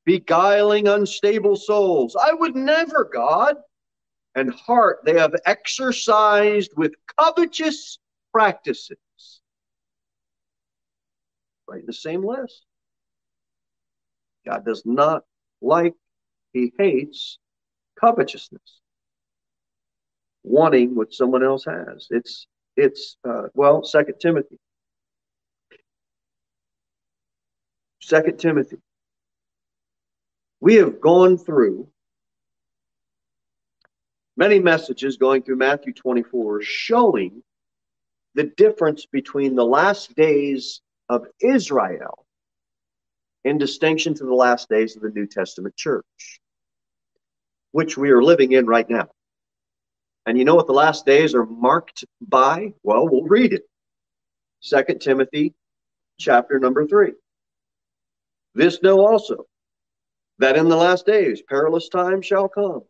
Beguiling 0.05 0.87
unstable 0.87 1.55
souls. 1.55 2.17
I 2.19 2.33
would 2.33 2.55
never, 2.55 3.09
God. 3.13 3.57
And 4.35 4.53
heart 4.53 4.99
they 5.05 5.17
have 5.17 5.35
exercised 5.45 6.71
with 6.75 6.93
covetous 7.17 7.99
practices. 8.33 8.97
Right 11.73 11.85
the 11.87 11.93
same 11.93 12.23
list. 12.23 12.65
God 14.45 14.63
does 14.63 14.83
not 14.85 15.23
like, 15.59 15.95
he 16.51 16.71
hates 16.77 17.39
covetousness, 17.99 18.81
wanting 20.43 20.93
what 20.93 21.13
someone 21.13 21.43
else 21.43 21.65
has. 21.65 22.07
It's, 22.11 22.45
it's 22.77 23.17
uh, 23.27 23.47
well, 23.55 23.83
Second 23.83 24.19
Timothy. 24.19 24.59
Second 28.01 28.37
Timothy. 28.37 28.77
We 30.59 30.75
have 30.75 31.01
gone 31.01 31.39
through 31.39 31.87
many 34.37 34.59
messages 34.59 35.17
going 35.17 35.41
through 35.41 35.55
Matthew 35.55 35.93
24 35.93 36.61
showing 36.61 37.41
the 38.35 38.43
difference 38.43 39.07
between 39.07 39.55
the 39.55 39.65
last 39.65 40.15
days 40.15 40.81
of 41.09 41.25
Israel 41.39 42.25
in 43.43 43.57
distinction 43.57 44.13
to 44.15 44.25
the 44.25 44.33
last 44.33 44.69
days 44.69 44.95
of 44.95 45.01
the 45.01 45.09
New 45.09 45.27
Testament 45.27 45.75
church, 45.75 46.39
which 47.71 47.97
we 47.97 48.11
are 48.11 48.23
living 48.23 48.53
in 48.53 48.65
right 48.65 48.89
now. 48.89 49.09
And 50.25 50.37
you 50.37 50.45
know 50.45 50.55
what 50.55 50.67
the 50.67 50.73
last 50.73 51.05
days 51.05 51.35
are 51.35 51.45
marked 51.45 52.05
by? 52.21 52.73
Well, 52.83 53.07
we'll 53.07 53.23
read 53.23 53.51
it. 53.53 53.63
Second 54.61 55.01
Timothy 55.01 55.53
chapter 56.17 56.59
number 56.59 56.87
3. 56.87 57.11
This 58.55 58.81
know 58.81 59.05
also 59.05 59.45
that 60.39 60.55
in 60.55 60.69
the 60.69 60.77
last 60.77 61.05
days 61.05 61.41
perilous 61.41 61.89
times 61.89 62.25
shall 62.25 62.47
come 62.47 62.83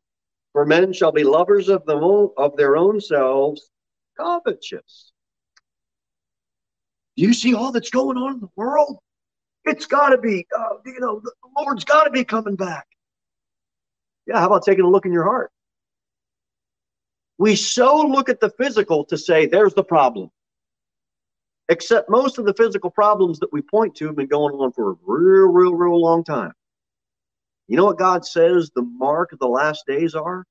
for 0.54 0.66
men 0.66 0.94
shall 0.94 1.12
be 1.12 1.24
lovers 1.24 1.68
of, 1.68 1.84
the 1.86 1.96
own, 1.96 2.30
of 2.38 2.56
their 2.56 2.78
own 2.78 3.02
selves, 3.02 3.72
covetous. 4.18 5.12
Do 7.16 7.24
you 7.24 7.34
see 7.34 7.54
all 7.54 7.72
that's 7.72 7.90
going 7.90 8.18
on 8.18 8.34
in 8.34 8.40
the 8.40 8.50
world? 8.56 8.98
It's 9.66 9.86
got 9.86 10.10
to 10.10 10.18
be, 10.18 10.46
uh, 10.58 10.76
you 10.86 11.00
know, 11.00 11.20
the 11.20 11.32
Lord's 11.58 11.86
got 11.86 12.06
to 12.06 12.10
be 12.10 12.24
coming 12.24 12.56
back. 12.56 12.86
Yeah, 14.26 14.40
how 14.40 14.48
about 14.48 14.64
taking 14.64 14.84
a 14.84 14.90
look 14.90 15.06
in 15.06 15.14
your 15.14 15.24
heart? 15.24 15.52
We 17.38 17.56
so 17.56 18.02
look 18.02 18.30
at 18.30 18.40
the 18.40 18.50
physical 18.52 19.06
to 19.06 19.18
say, 19.18 19.46
there's 19.46 19.74
the 19.74 19.84
problem. 19.84 20.30
Except 21.70 22.10
most 22.10 22.38
of 22.38 22.46
the 22.46 22.54
physical 22.54 22.90
problems 22.90 23.40
that 23.40 23.52
we 23.54 23.62
point 23.62 23.96
to 23.96 24.08
have 24.08 24.16
been 24.16 24.28
going 24.28 24.56
on 24.56 24.72
for 24.74 24.92
a 24.92 24.96
real, 25.06 25.48
real, 25.48 25.74
real 25.74 26.02
long 26.02 26.24
time. 26.24 26.54
You 27.68 27.78
know 27.78 27.86
what 27.86 27.98
God 27.98 28.26
says 28.26 28.70
the 28.76 28.82
mark 28.82 29.32
of 29.32 29.40
the 29.40 29.48
last 29.48 29.86
days 29.88 30.14
are? 30.16 30.46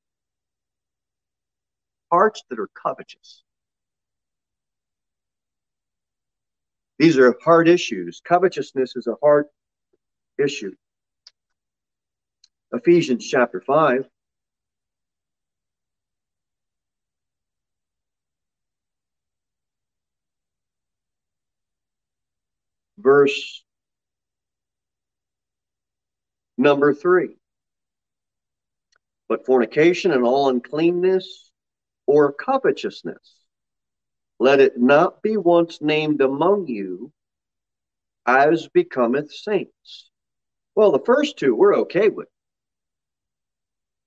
Hearts 2.10 2.42
that 2.48 2.58
are 2.58 2.70
covetous. 2.82 3.42
These 6.98 7.18
are 7.18 7.36
hard 7.44 7.68
issues. 7.68 8.20
Covetousness 8.24 8.96
is 8.96 9.06
a 9.06 9.16
hard 9.22 9.46
issue. 10.38 10.72
Ephesians 12.72 13.26
chapter 13.26 13.60
5. 13.60 14.08
Verse 22.98 23.62
Number 26.58 26.94
three, 26.94 27.36
but 29.28 29.44
fornication 29.46 30.12
and 30.12 30.22
all 30.22 30.48
uncleanness 30.48 31.50
or 32.06 32.32
covetousness, 32.32 33.41
let 34.42 34.60
it 34.60 34.76
not 34.76 35.22
be 35.22 35.36
once 35.36 35.80
named 35.80 36.20
among 36.20 36.66
you 36.66 37.12
as 38.26 38.68
becometh 38.74 39.32
saints. 39.32 40.10
Well, 40.74 40.90
the 40.90 41.04
first 41.04 41.38
two 41.38 41.54
we're 41.54 41.76
okay 41.76 42.08
with. 42.08 42.26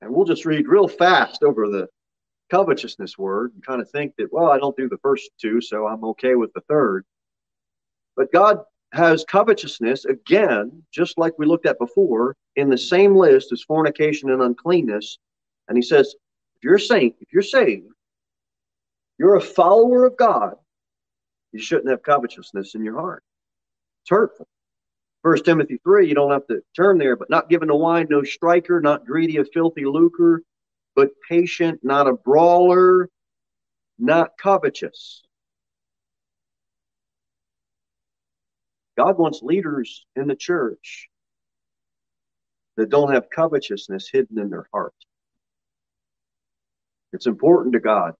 And 0.02 0.13
we'll 0.13 0.26
just 0.26 0.45
read 0.45 0.67
real 0.67 0.89
fast 0.89 1.41
over 1.41 1.69
the 1.69 1.88
covetousness 2.52 3.17
word 3.17 3.54
and 3.54 3.65
kind 3.65 3.82
of 3.82 3.89
think 3.89 4.13
that, 4.17 4.32
well, 4.32 4.52
I 4.52 4.60
don't 4.60 4.76
do 4.76 4.89
the 4.89 4.98
first 4.98 5.30
two, 5.39 5.62
so 5.62 5.88
I'm 5.88 6.04
okay 6.04 6.36
with 6.36 6.52
the 6.54 6.62
third. 6.67 7.06
But 8.17 8.32
God 8.34 8.60
has 8.91 9.24
covetousness, 9.24 10.04
again, 10.04 10.84
just 10.91 11.17
like 11.17 11.39
we 11.39 11.45
looked 11.45 11.65
at 11.65 11.80
before, 11.80 12.36
in 12.58 12.69
the 12.69 12.78
same 12.78 13.15
list 13.15 13.54
as 13.54 13.63
fornication 13.63 14.32
and 14.32 14.41
uncleanness. 14.41 15.17
And 15.69 15.78
he 15.78 15.82
says, 15.82 16.13
if 16.58 16.63
you're 16.63 16.76
a 16.76 16.80
saint, 16.80 17.15
if 17.21 17.32
you're 17.32 17.41
saved, 17.41 17.88
you're 19.17 19.36
a 19.36 19.41
follower 19.41 20.06
of 20.06 20.17
God, 20.17 20.56
you 21.51 21.60
shouldn't 21.60 21.89
have 21.89 22.04
covetousness 22.04 22.75
in 22.75 22.84
your 22.84 22.99
heart. 22.99 23.23
It's 24.04 24.10
hurtful. 24.10 24.47
First 25.23 25.45
Timothy 25.45 25.80
3, 25.84 26.08
you 26.08 26.13
don't 26.13 26.32
have 26.32 26.45
to 26.47 26.62
turn 26.75 26.97
there, 26.97 27.15
but 27.15 27.30
not 27.30 27.49
given 27.49 27.69
to 27.69 27.75
wine, 27.75 28.08
no 28.10 28.23
striker, 28.23 28.80
not 28.80 29.06
greedy 29.06 29.38
of 29.38 29.49
filthy 29.54 29.86
lucre, 29.86 30.43
but 30.95 31.10
patient, 31.28 31.80
not 31.84 32.08
a 32.08 32.13
brawler, 32.13 33.10
not 33.97 34.32
covetous 34.38 35.25
God 38.97 39.17
wants 39.17 39.41
leaders 39.41 40.06
in 40.15 40.28
the 40.28 40.36
church 40.36 41.10
that 42.78 42.89
don't 42.89 43.13
have 43.13 43.30
covetousness 43.30 44.10
hidden 44.12 44.39
in 44.39 44.49
their 44.49 44.67
heart. 44.73 44.93
It's 47.13 47.28
important 47.28 47.73
to 47.73 47.80
God 47.80 48.13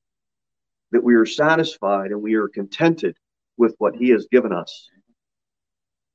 that 0.96 1.04
we 1.04 1.16
are 1.16 1.26
satisfied 1.26 2.12
and 2.12 2.22
we 2.22 2.36
are 2.36 2.48
contented 2.48 3.18
with 3.58 3.76
what 3.80 3.96
He 3.96 4.10
has 4.12 4.28
given 4.32 4.54
us. 4.54 4.90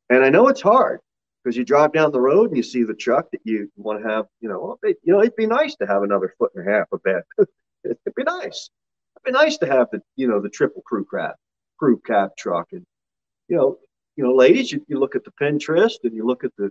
And 0.09 0.25
I 0.25 0.31
know 0.31 0.49
it's 0.49 0.63
hard 0.63 1.01
because 1.45 1.55
you 1.55 1.67
drive 1.67 1.93
down 1.93 2.13
the 2.13 2.21
road 2.21 2.49
and 2.49 2.57
you 2.57 2.63
see 2.63 2.83
the 2.83 2.95
truck 2.95 3.31
that 3.33 3.43
you 3.45 3.71
want 3.77 4.03
to 4.03 4.09
have. 4.09 4.25
You 4.41 4.49
know, 4.49 4.79
it, 4.83 4.97
you 5.03 5.13
know, 5.13 5.21
it'd 5.21 5.37
be 5.37 5.47
nice 5.47 5.77
to 5.77 5.87
have 5.87 6.03
another 6.03 6.35
foot 6.39 6.53
and 6.55 6.67
a 6.67 6.73
half 6.73 6.87
of 6.93 7.03
bed. 7.03 7.23
it'd 7.85 8.15
be 8.17 8.23
nice. 8.25 8.71
It'd 9.17 9.35
be 9.35 9.39
nice 9.39 9.59
to 9.59 9.67
have 9.67 9.89
the, 9.93 10.01
you 10.17 10.29
know, 10.29 10.41
the 10.41 10.49
triple 10.49 10.81
crew 10.81 11.05
cab, 11.05 11.35
crew 11.79 12.01
cab 12.07 12.31
truck, 12.39 12.69
and 12.73 12.87
you 13.49 13.57
know, 13.57 13.79
you 14.17 14.25
know, 14.25 14.35
ladies, 14.35 14.73
you, 14.73 14.83
you 14.89 14.99
look 14.99 15.15
at 15.15 15.25
the 15.25 15.33
Pinterest 15.41 15.99
and 16.05 16.15
you 16.15 16.27
look 16.27 16.43
at 16.43 16.53
the, 16.57 16.71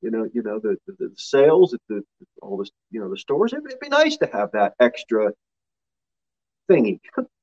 you 0.00 0.12
know, 0.12 0.28
you 0.32 0.44
know 0.44 0.60
the, 0.60 0.76
the, 0.86 0.94
the 1.00 1.10
sales 1.16 1.74
at 1.74 1.80
the 1.88 2.04
all 2.40 2.56
this, 2.56 2.70
you 2.92 3.00
know, 3.00 3.10
the 3.10 3.18
stores. 3.18 3.52
It'd, 3.52 3.66
it'd 3.66 3.80
be 3.80 3.88
nice 3.88 4.16
to 4.18 4.30
have 4.32 4.52
that 4.52 4.74
extra 4.78 5.32
thingy. 6.70 7.00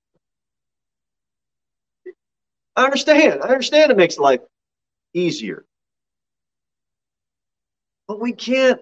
I 2.75 2.83
understand. 2.83 3.41
I 3.41 3.47
understand 3.47 3.91
it 3.91 3.97
makes 3.97 4.17
life 4.17 4.41
easier. 5.13 5.65
But 8.07 8.19
we 8.19 8.33
can't 8.33 8.81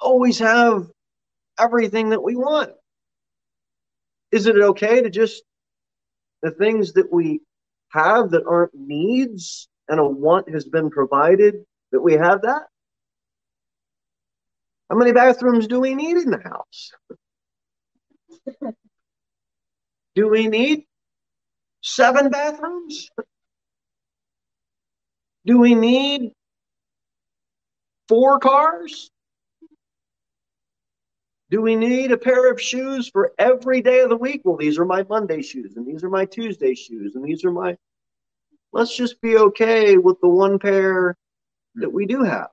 always 0.00 0.38
have 0.38 0.86
everything 1.58 2.10
that 2.10 2.22
we 2.22 2.36
want. 2.36 2.72
Is 4.32 4.46
it 4.46 4.56
okay 4.56 5.02
to 5.02 5.10
just 5.10 5.42
the 6.42 6.50
things 6.50 6.94
that 6.94 7.12
we 7.12 7.40
have 7.90 8.30
that 8.30 8.46
aren't 8.46 8.74
needs 8.74 9.68
and 9.88 9.98
a 9.98 10.04
want 10.04 10.48
has 10.48 10.64
been 10.64 10.90
provided 10.90 11.64
that 11.92 12.00
we 12.00 12.14
have 12.14 12.42
that? 12.42 12.62
How 14.88 14.96
many 14.96 15.12
bathrooms 15.12 15.66
do 15.66 15.80
we 15.80 15.94
need 15.94 16.16
in 16.16 16.30
the 16.30 16.40
house? 16.42 16.92
do 20.14 20.28
we 20.28 20.48
need 20.48 20.84
seven 21.82 22.30
bathrooms? 22.30 23.10
Do 25.46 25.58
we 25.58 25.74
need 25.74 26.32
four 28.08 28.38
cars? 28.38 29.10
Do 31.50 31.60
we 31.60 31.74
need 31.74 32.12
a 32.12 32.18
pair 32.18 32.50
of 32.50 32.60
shoes 32.60 33.08
for 33.08 33.32
every 33.38 33.80
day 33.80 34.00
of 34.00 34.08
the 34.08 34.16
week? 34.16 34.42
Well, 34.44 34.56
these 34.56 34.78
are 34.78 34.84
my 34.84 35.04
Monday 35.08 35.42
shoes, 35.42 35.76
and 35.76 35.86
these 35.86 36.04
are 36.04 36.10
my 36.10 36.24
Tuesday 36.24 36.74
shoes, 36.74 37.16
and 37.16 37.24
these 37.24 37.44
are 37.44 37.50
my 37.50 37.76
let's 38.72 38.96
just 38.96 39.20
be 39.20 39.36
okay 39.36 39.96
with 39.96 40.20
the 40.20 40.28
one 40.28 40.58
pair 40.58 41.16
that 41.76 41.92
we 41.92 42.06
do 42.06 42.22
have. 42.22 42.48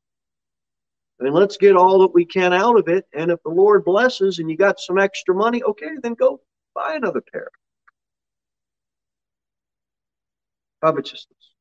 And 1.19 1.33
let's 1.33 1.57
get 1.57 1.75
all 1.75 1.99
that 1.99 2.13
we 2.13 2.25
can 2.25 2.53
out 2.53 2.77
of 2.77 2.87
it. 2.87 3.05
And 3.13 3.31
if 3.31 3.41
the 3.43 3.49
Lord 3.51 3.83
blesses 3.83 4.39
and 4.39 4.49
you 4.49 4.57
got 4.57 4.79
some 4.79 4.99
extra 4.99 5.33
money, 5.33 5.63
okay, 5.63 5.89
then 6.01 6.13
go 6.13 6.41
buy 6.75 6.95
another 6.95 7.21
pair. 7.31 7.49
Covetousness. 10.83 11.53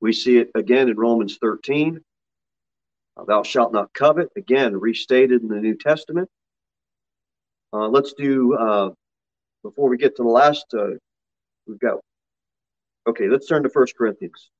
We 0.00 0.12
see 0.12 0.36
it 0.36 0.50
again 0.54 0.90
in 0.90 0.96
Romans 0.96 1.38
13. 1.40 1.98
Thou 3.26 3.42
shalt 3.42 3.72
not 3.72 3.94
covet, 3.94 4.28
again, 4.36 4.78
restated 4.78 5.40
in 5.42 5.48
the 5.48 5.60
New 5.60 5.76
Testament. 5.76 6.28
Uh, 7.72 7.88
let's 7.88 8.12
do, 8.12 8.54
uh, 8.54 8.90
before 9.62 9.88
we 9.88 9.96
get 9.96 10.16
to 10.16 10.22
the 10.22 10.28
last, 10.28 10.66
uh, 10.74 10.90
we've 11.66 11.78
got, 11.78 12.00
okay, 13.06 13.28
let's 13.28 13.46
turn 13.46 13.62
to 13.62 13.70
First 13.70 13.96
Corinthians. 13.96 14.50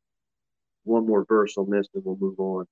One 0.85 1.07
more 1.07 1.25
verse 1.27 1.59
on 1.59 1.69
this, 1.69 1.89
and 1.95 2.05
we'll 2.05 2.17
move 2.17 2.41
on. 2.41 2.65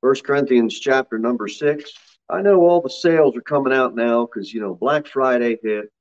First 0.00 0.24
Corinthians 0.24 0.78
chapter 0.78 1.18
number 1.18 1.48
six. 1.48 1.92
I 2.28 2.42
know 2.42 2.60
all 2.60 2.80
the 2.80 2.90
sales 2.90 3.36
are 3.36 3.42
coming 3.42 3.72
out 3.72 3.94
now 3.94 4.26
because, 4.26 4.52
you 4.52 4.60
know, 4.60 4.74
Black 4.74 5.06
Friday 5.06 5.58
hit 5.62 5.92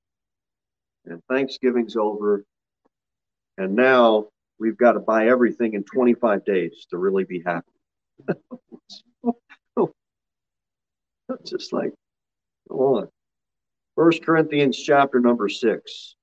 and 1.05 1.21
Thanksgiving's 1.29 1.95
over. 1.95 2.43
And 3.57 3.75
now 3.75 4.29
we've 4.59 4.77
got 4.77 4.93
to 4.93 4.99
buy 4.99 5.27
everything 5.27 5.73
in 5.73 5.83
25 5.83 6.43
days 6.43 6.87
to 6.89 6.97
really 6.97 7.25
be 7.25 7.43
happy. 7.45 7.67
Just 11.45 11.71
like 11.73 11.93
Go 12.69 12.97
on. 12.97 13.09
First 13.95 14.25
Corinthians 14.25 14.77
chapter 14.77 15.19
number 15.19 15.47
six. 15.49 16.15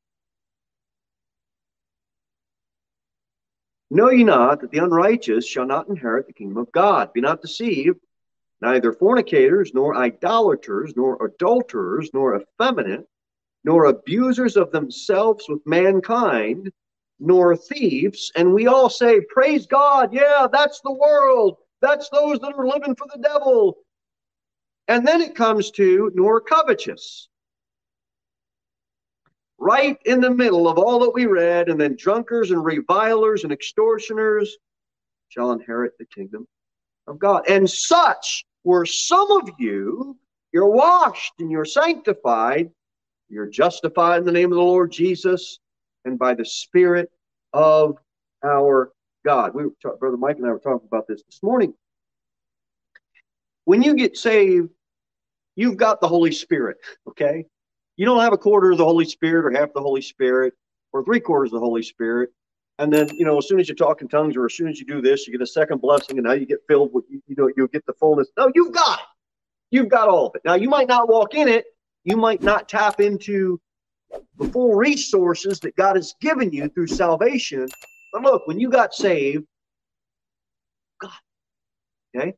Know 3.91 4.11
ye 4.11 4.25
not 4.25 4.61
that 4.61 4.71
the 4.71 4.79
unrighteous 4.79 5.47
shall 5.47 5.67
not 5.67 5.89
inherit 5.89 6.27
the 6.27 6.33
kingdom 6.33 6.59
of 6.59 6.73
God? 6.73 7.13
Be 7.13 7.21
not 7.21 7.43
deceived. 7.43 8.01
Neither 8.63 8.93
fornicators, 8.93 9.75
nor 9.75 9.97
idolaters, 9.97 10.95
nor 10.95 11.27
adulterers, 11.27 12.11
nor 12.15 12.41
effeminate, 12.41 13.09
nor 13.65 13.87
abusers 13.87 14.57
of 14.57 14.71
themselves 14.71 15.47
with 15.49 15.67
mankind, 15.67 16.71
nor 17.19 17.57
thieves. 17.57 18.31
And 18.37 18.55
we 18.55 18.69
all 18.69 18.89
say, 18.89 19.21
Praise 19.21 19.67
God. 19.67 20.15
Yeah, 20.15 20.47
that's 20.51 20.81
the 20.81 20.93
world. 20.93 21.57
That's 21.81 22.09
those 22.11 22.39
that 22.39 22.55
are 22.55 22.69
living 22.69 22.95
for 22.95 23.09
the 23.13 23.21
devil. 23.21 23.79
And 24.87 25.05
then 25.05 25.21
it 25.21 25.35
comes 25.35 25.73
to 25.73 26.13
nor 26.15 26.41
covetous. 26.41 27.29
Right 29.59 29.99
in 30.05 30.21
the 30.21 30.31
middle 30.31 30.69
of 30.69 30.79
all 30.79 31.01
that 31.01 31.15
we 31.15 31.27
read, 31.27 31.69
and 31.69 31.81
then 31.81 31.97
drunkards 31.97 32.53
and 32.53 32.65
revilers 32.65 33.43
and 33.43 33.53
extortioners 33.53 34.57
shall 35.31 35.51
inherit 35.51 35.99
the 35.99 36.07
kingdom 36.07 36.47
of 37.09 37.19
God. 37.19 37.49
And 37.49 37.69
such 37.69 38.45
were 38.65 38.87
some 38.87 39.31
of 39.31 39.51
you. 39.59 40.17
You're 40.53 40.69
washed 40.69 41.35
and 41.39 41.51
you're 41.51 41.65
sanctified. 41.65 42.71
You're 43.29 43.49
justified 43.49 44.19
in 44.19 44.25
the 44.25 44.33
name 44.33 44.53
of 44.53 44.57
the 44.57 44.63
Lord 44.63 44.93
Jesus 44.93 45.59
and 46.05 46.19
by 46.19 46.35
the 46.35 46.45
Spirit 46.45 47.11
of 47.53 47.97
our 48.45 48.93
God. 49.25 49.55
We 49.55 49.65
Brother 49.99 50.17
Mike 50.17 50.37
and 50.37 50.47
I 50.47 50.51
were 50.51 50.59
talking 50.59 50.87
about 50.87 51.07
this 51.09 51.23
this 51.23 51.43
morning. 51.43 51.75
When 53.65 53.83
you 53.83 53.95
get 53.95 54.17
saved, 54.17 54.71
you've 55.57 55.77
got 55.77 56.01
the 56.01 56.09
Holy 56.09 56.33
Spirit, 56.33 56.79
okay? 57.09 57.47
You 57.97 58.05
don't 58.05 58.21
have 58.21 58.33
a 58.33 58.39
quarter 58.39 58.73
of 58.73 58.79
the 58.79 58.85
Holy 58.85 59.05
Spirit 59.05 59.47
or 59.47 59.59
half 59.59 59.73
the 59.73 59.81
Holy 59.81 60.03
Spirit 60.03 60.55
or 60.93 61.05
three 61.05 61.21
quarters 61.21 61.53
of 61.53 61.61
the 61.61 61.67
Holy 61.67 61.83
Spirit. 61.83 62.31
And 62.83 62.93
then, 62.93 63.09
you 63.17 63.25
know, 63.25 63.39
as 63.39 63.47
soon 63.47 63.61
as 63.61 63.69
you 63.69 63.77
talk 63.77 64.03
in 64.03 64.09
tongues 64.09 64.37
or 64.37 64.45
as 64.45 64.55
soon 64.55 64.67
as 64.67 64.81
you 64.81 64.85
do 64.85 65.01
this, 65.01 65.29
you 65.29 65.33
get 65.33 65.41
a 65.41 65.47
second 65.47 65.81
blessing 65.81 66.19
and 66.19 66.27
now 66.27 66.33
you 66.33 66.45
get 66.45 66.59
filled 66.67 66.93
with, 66.93 67.05
you, 67.09 67.23
you 67.29 67.37
know, 67.39 67.49
you'll 67.57 67.69
get 67.69 67.87
the 67.87 67.93
fullness. 67.93 68.27
No, 68.37 68.51
you've 68.57 68.73
got 68.73 68.99
it. 68.99 69.05
You've 69.71 69.89
got 69.89 70.09
all 70.09 70.27
of 70.27 70.35
it. 70.35 70.43
Now, 70.45 70.55
you 70.55 70.69
might 70.69 70.89
not 70.89 71.09
walk 71.09 71.35
in 71.35 71.47
it. 71.47 71.67
You 72.03 72.17
might 72.17 72.43
not 72.43 72.69
tap 72.69 73.01
into 73.01 73.61
the 74.37 74.49
full 74.49 74.75
resources 74.75 75.61
that 75.61 75.77
God 75.77 75.95
has 75.95 76.17
given 76.21 76.53
you 76.53 76.69
through 76.71 76.89
salvation. 76.89 77.69
But 78.13 78.23
look, 78.23 78.49
when 78.49 78.59
you 78.59 78.69
got 78.69 78.93
saved, 78.95 79.45
God, 81.01 81.13
okay, 82.17 82.35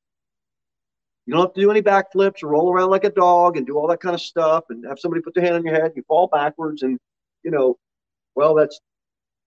you 1.25 1.33
don't 1.33 1.45
have 1.45 1.55
to 1.55 1.61
do 1.63 1.71
any 1.71 1.81
backflips 1.81 2.43
or 2.43 2.49
roll 2.49 2.71
around 2.71 2.91
like 2.91 3.05
a 3.05 3.11
dog 3.11 3.57
and 3.57 3.67
do 3.67 3.79
all 3.79 3.89
that 3.89 4.01
kind 4.01 4.15
of 4.15 4.21
stuff 4.21 4.65
and 4.69 4.85
have 4.87 4.99
somebody 4.99 5.23
put 5.23 5.33
their 5.33 5.43
hand 5.43 5.57
on 5.57 5.65
your 5.65 5.75
head. 5.75 5.93
You 5.97 6.03
fall 6.07 6.27
backwards 6.27 6.83
and, 6.83 6.99
you 7.43 7.51
know, 7.51 7.79
well, 8.35 8.55
that's 8.55 8.79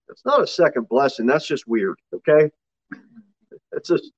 that's 0.08 0.24
not 0.24 0.42
a 0.42 0.46
second 0.46 0.88
blessing. 0.88 1.26
That's 1.26 1.46
just 1.46 1.68
weird. 1.68 1.98
Okay, 2.14 2.50
it's 3.72 3.88
just 3.88 4.10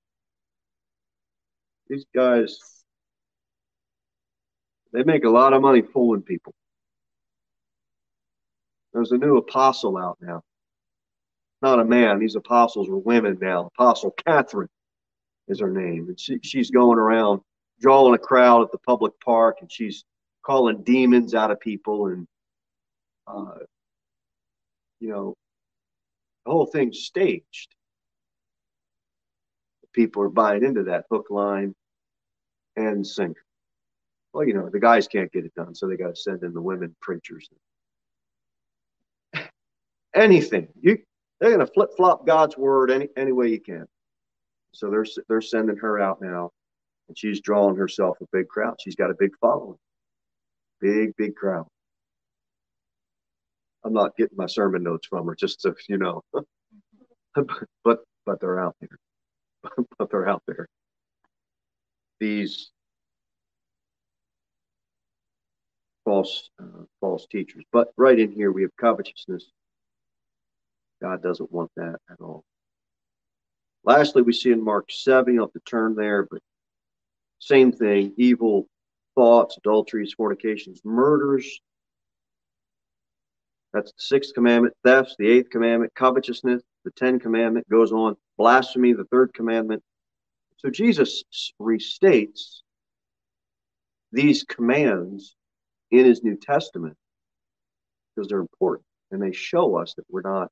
these 1.89 2.07
guys. 2.15 2.59
They 4.93 5.05
make 5.05 5.25
a 5.25 5.31
lot 5.31 5.53
of 5.53 5.63
money 5.63 5.83
fooling 5.83 6.23
people. 6.23 6.53
There's 8.93 9.13
a 9.13 9.19
new 9.19 9.37
apostle 9.37 9.97
out 9.97 10.19
now. 10.21 10.43
Not 11.63 11.79
a 11.79 11.85
man. 11.85 12.19
These 12.19 12.37
apostles 12.37 12.89
are 12.89 12.97
women 12.97 13.39
now. 13.41 13.71
Apostle 13.79 14.13
Catherine 14.27 14.69
is 15.47 15.61
her 15.61 15.71
name. 15.71 16.07
And 16.09 16.19
she, 16.19 16.39
she's 16.43 16.71
going 16.71 16.99
around 16.99 17.41
drawing 17.81 18.15
a 18.15 18.19
crowd 18.19 18.63
at 18.63 18.73
the 18.73 18.79
public 18.79 19.13
park 19.25 19.59
and 19.61 19.71
she's 19.71 20.05
calling 20.45 20.83
demons 20.83 21.35
out 21.35 21.51
of 21.51 21.61
people 21.61 22.07
and 22.07 22.27
uh, 23.27 23.59
you 25.01 25.09
know 25.09 25.35
the 26.45 26.53
whole 26.53 26.67
thing's 26.67 27.01
staged. 27.01 27.75
People 29.93 30.23
are 30.23 30.29
buying 30.29 30.65
into 30.65 30.85
that 30.85 31.07
hook 31.11 31.27
line 31.31 31.75
and 32.77 33.07
sinker. 33.07 33.45
Well 34.33 34.47
you 34.47 34.55
know 34.55 34.69
the 34.71 34.81
guys 34.81 35.09
can't 35.09 35.33
get 35.33 35.45
it 35.45 35.55
done 35.55 35.75
so 35.75 35.89
they 35.89 35.97
got 35.97 36.15
to 36.15 36.21
send 36.21 36.43
in 36.43 36.55
the 36.55 36.63
women 36.63 36.95
preachers. 37.01 37.49
Anything. 40.15 40.69
You 40.81 40.99
they're 41.41 41.51
going 41.51 41.67
to 41.67 41.73
flip 41.73 41.91
flop 41.97 42.27
god's 42.27 42.57
word 42.57 42.91
any 42.91 43.09
any 43.17 43.33
way 43.33 43.49
you 43.49 43.61
can. 43.61 43.87
So 44.73 44.91
they're 44.91 45.07
they're 45.29 45.41
sending 45.41 45.77
her 45.79 46.01
out 46.01 46.23
now 46.23 46.53
and 47.11 47.19
she's 47.19 47.41
drawing 47.41 47.75
herself 47.75 48.17
a 48.23 48.27
big 48.33 48.47
crowd. 48.47 48.77
She's 48.81 48.95
got 48.95 49.11
a 49.11 49.17
big 49.19 49.33
following, 49.41 49.77
big, 50.81 51.17
big 51.17 51.35
crowd. 51.35 51.67
I'm 53.85 53.93
not 53.93 54.17
getting 54.17 54.37
my 54.37 54.47
sermon 54.47 54.83
notes 54.83 55.07
from 55.07 55.27
her, 55.27 55.35
just 55.35 55.61
to 55.63 55.75
you 55.89 55.99
know, 55.99 56.23
but 57.85 58.01
but 58.27 58.41
they're 58.41 58.61
out 58.61 58.77
there, 58.81 58.99
but 59.99 60.11
they're 60.11 60.29
out 60.29 60.43
there. 60.47 60.69
These 62.19 62.71
false 66.05 66.51
uh, 66.61 66.85
false 67.01 67.27
teachers, 67.27 67.65
but 67.73 67.89
right 67.97 68.19
in 68.19 68.33
here 68.33 68.53
we 68.53 68.63
have 68.63 68.77
covetousness. 68.77 69.51
God 71.01 71.23
doesn't 71.23 71.51
want 71.51 71.71
that 71.77 71.97
at 72.11 72.21
all. 72.21 72.45
Lastly, 73.85 74.21
we 74.21 74.35
see 74.35 74.53
in 74.53 74.63
Mark 74.63 74.91
7, 74.91 75.33
you 75.33 75.41
have 75.41 75.53
to 75.53 75.61
turn 75.61 75.95
there, 75.95 76.27
but 76.31 76.41
same 77.39 77.73
thing 77.73 78.13
evil 78.19 78.69
thoughts, 79.15 79.57
adulteries, 79.57 80.13
fornications, 80.13 80.81
murders. 80.85 81.61
That's 83.73 83.93
the 83.93 84.03
sixth 84.03 84.35
commandment. 84.35 84.75
Thefts, 84.85 85.15
the 85.19 85.29
eighth 85.29 85.51
commandment. 85.51 85.93
Covetousness, 85.95 86.63
the 86.85 86.91
tenth 86.93 87.23
commandment 87.23 87.69
goes 87.69 87.93
on. 87.93 88.17
Blasphemy, 88.37 88.93
the 88.93 89.05
third 89.05 89.33
commandment. 89.35 89.83
So 90.57 90.71
Jesus 90.71 91.25
restates 91.61 92.61
these 94.13 94.43
commands 94.43 95.37
in 95.91 96.05
his 96.05 96.23
New 96.23 96.37
Testament 96.37 96.97
because 98.15 98.29
they're 98.29 98.41
important 98.41 98.85
and 99.11 99.23
they 99.23 99.33
show 99.33 99.77
us 99.77 99.95
that 99.95 100.05
we're 100.11 100.23
not 100.23 100.51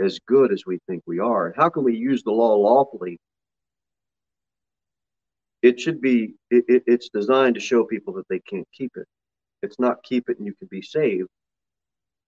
as 0.00 0.18
good 0.26 0.52
as 0.52 0.64
we 0.66 0.78
think 0.88 1.02
we 1.06 1.20
are. 1.20 1.46
And 1.46 1.56
how 1.56 1.68
can 1.68 1.84
we 1.84 1.96
use 1.96 2.22
the 2.22 2.32
law 2.32 2.54
lawfully 2.54 3.18
it 5.62 5.78
should 5.78 6.00
be 6.00 6.34
it, 6.50 6.64
it, 6.68 6.82
it's 6.86 7.08
designed 7.10 7.54
to 7.54 7.60
show 7.60 7.84
people 7.84 8.14
that 8.14 8.26
they 8.28 8.40
can't 8.40 8.66
keep 8.72 8.92
it 8.96 9.06
it's 9.62 9.78
not 9.78 10.02
keep 10.02 10.28
it 10.28 10.38
and 10.38 10.46
you 10.46 10.54
can 10.54 10.68
be 10.70 10.82
saved 10.82 11.28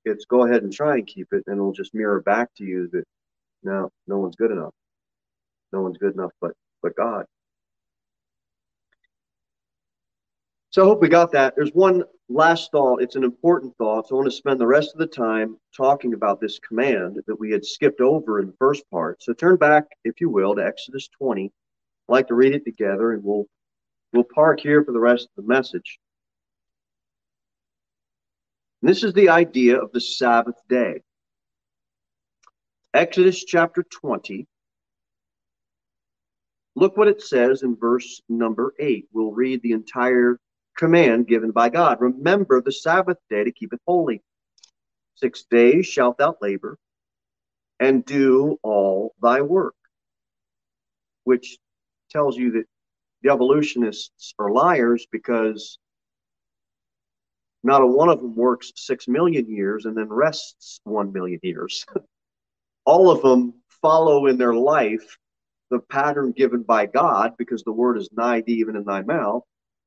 it's 0.05 0.25
go 0.25 0.45
ahead 0.47 0.63
and 0.63 0.73
try 0.73 0.95
and 0.97 1.07
keep 1.07 1.29
it 1.33 1.45
and 1.47 1.57
it'll 1.57 1.73
just 1.73 1.95
mirror 1.95 2.21
back 2.21 2.49
to 2.57 2.65
you 2.65 2.89
that 2.93 3.05
no 3.63 3.91
no 4.07 4.19
one's 4.19 4.37
good 4.37 4.51
enough. 4.51 4.73
No 5.73 5.83
one's 5.83 5.99
good 5.99 6.15
enough 6.15 6.33
but 6.41 6.53
but 6.83 6.97
god. 6.97 7.27
So 10.71 10.83
i 10.83 10.87
hope 10.87 11.01
we 11.01 11.09
got 11.09 11.33
that. 11.33 11.55
There's 11.57 11.73
one 11.73 12.05
last 12.29 12.71
thought. 12.73 13.03
It's 13.03 13.17
an 13.17 13.25
important 13.25 13.77
thought 13.77 14.09
so 14.09 14.17
i 14.17 14.19
want 14.19 14.31
to 14.31 14.37
spend 14.37 14.61
the 14.61 14.67
rest 14.67 14.93
of 14.95 14.99
the 14.99 15.07
time 15.07 15.57
talking 15.77 16.15
about 16.15 16.41
this 16.41 16.59
command 16.59 17.21
that 17.27 17.39
we 17.39 17.51
had 17.53 17.65
skipped 17.65 18.01
over 18.01 18.41
in 18.41 18.47
the 18.47 18.57
first 18.59 18.89
part. 18.91 19.23
So 19.23 19.33
turn 19.33 19.57
back 19.57 19.85
if 20.05 20.21
you 20.21 20.31
will 20.31 20.55
to 20.57 20.65
exodus 20.65 21.09
20 21.19 21.53
I'd 22.09 22.13
like 22.13 22.29
to 22.29 22.35
read 22.35 22.55
it 22.55 22.65
together, 22.65 23.13
and 23.13 23.23
we'll 23.25 23.47
we'll 24.13 24.25
park 24.25 24.61
here 24.61 24.85
for 24.85 24.93
the 24.93 25.01
rest 25.01 25.29
of 25.37 25.45
the 25.45 25.49
message. 25.49 25.99
And 28.83 28.91
this 28.91 29.05
is 29.05 29.13
the 29.13 29.29
idea 29.29 29.81
of 29.81 29.93
the 29.93 30.01
Sabbath 30.01 30.57
day. 30.69 31.03
Exodus 32.93 33.45
chapter 33.45 33.85
20. 33.85 34.47
Look 36.75 36.97
what 36.97 37.09
it 37.09 37.23
says 37.23 37.63
in 37.63 37.77
verse 37.77 38.21
number 38.29 38.75
8. 38.81 39.07
We'll 39.13 39.33
read 39.33 39.63
the 39.63 39.73
entire 39.73 40.39
command 40.77 41.29
given 41.29 41.53
by 41.53 41.69
God. 41.69 42.01
Remember 42.01 42.61
the 42.61 42.73
Sabbath 42.73 43.19
day 43.31 43.45
to 43.45 43.53
keep 43.53 43.73
it 43.73 43.81
holy. 43.87 44.21
Six 45.15 45.45
days 45.45 45.87
shalt 45.87 46.19
thou 46.19 46.37
labor 46.41 46.77
and 47.79 48.05
do 48.05 48.59
all 48.63 49.15
thy 49.23 49.43
work, 49.43 49.77
which 51.25 51.59
tells 52.11 52.37
you 52.37 52.53
that 52.53 52.65
the 53.23 53.31
evolutionists 53.31 54.35
are 54.39 54.51
liars 54.51 55.07
because 55.13 55.79
not 57.63 57.83
a 57.83 57.87
one 57.87 58.09
of 58.09 58.21
them 58.21 58.35
works 58.35 58.73
six 58.77 59.07
million 59.07 59.49
years 59.49 59.85
and 59.85 59.97
then 59.97 60.09
rests 60.09 60.81
one 60.85 61.13
million 61.13 61.39
years. 61.43 61.85
All 62.85 63.11
of 63.11 63.23
them 63.23 63.55
follow 63.81 64.27
in 64.27 64.39
their 64.39 64.55
life 64.55 65.19
the 65.71 65.79
pattern 65.79 66.33
given 66.33 66.63
by 66.63 66.87
God 66.87 67.33
because 67.39 67.63
the 67.63 67.73
word 67.73 67.97
is 67.97 68.09
nigh 68.13 68.43
thee, 68.43 68.55
even 68.55 68.77
in 68.77 68.85
thy 68.85 69.03
mouth. 69.03 69.43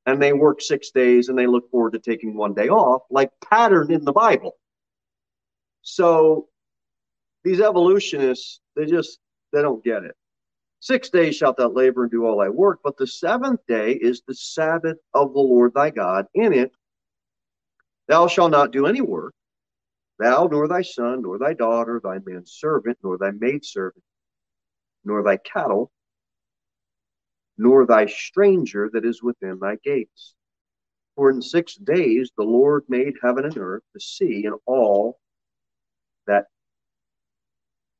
And 0.06 0.22
they 0.22 0.34
work 0.34 0.62
six 0.62 0.92
days 0.92 1.30
and 1.30 1.38
they 1.38 1.48
look 1.48 1.70
forward 1.70 1.94
to 1.94 2.00
taking 2.00 2.36
one 2.36 2.54
day 2.54 2.70
off, 2.70 3.04
like 3.10 3.30
pattern 3.50 3.92
in 3.92 4.06
the 4.06 4.14
Bible. 4.14 4.54
So 5.82 6.48
these 7.44 7.62
evolutionists, 7.62 8.60
they 8.76 8.86
just 8.86 9.20
they 9.52 9.62
don't 9.62 9.84
get 9.84 10.04
it. 10.04 10.16
Six 10.80 11.10
days 11.10 11.36
shalt 11.36 11.58
thou 11.58 11.70
labor 11.70 12.04
and 12.04 12.12
do 12.12 12.26
all 12.26 12.38
thy 12.38 12.50
work, 12.50 12.80
but 12.84 12.98
the 12.98 13.08
seventh 13.08 13.60
day 13.68 13.94
is 13.94 14.22
the 14.28 14.36
Sabbath 14.36 14.98
of 15.14 15.34
the 15.34 15.40
Lord 15.40 15.74
thy 15.74 15.90
God. 15.90 16.28
In 16.34 16.54
it 16.54 16.72
thou 18.08 18.28
shalt 18.28 18.52
not 18.52 18.72
do 18.72 18.86
any 18.86 19.02
work, 19.02 19.34
thou 20.20 20.48
nor 20.48 20.68
thy 20.68 20.82
son, 20.82 21.22
nor 21.22 21.38
thy 21.38 21.54
daughter, 21.54 22.00
thy 22.04 22.20
manservant, 22.26 22.98
nor 23.04 23.18
thy 23.18 23.32
maidservant, 23.32 24.04
nor 25.04 25.24
thy 25.24 25.38
cattle, 25.38 25.91
nor 27.58 27.86
thy 27.86 28.06
stranger 28.06 28.89
that 28.94 29.06
is 29.06 29.24
within 29.24 29.60
thy 29.60 29.78
gates. 29.84 30.36
For 31.15 31.30
in 31.30 31.41
six 31.41 31.76
days 31.76 32.32
the 32.38 32.44
Lord 32.44 32.84
made 32.89 33.13
heaven 33.22 33.46
and 33.46 33.58
earth, 33.58 33.84
the 33.94 34.00
sea, 34.00 34.46
and 34.46 34.56
all 34.65 35.18
that 36.28 36.48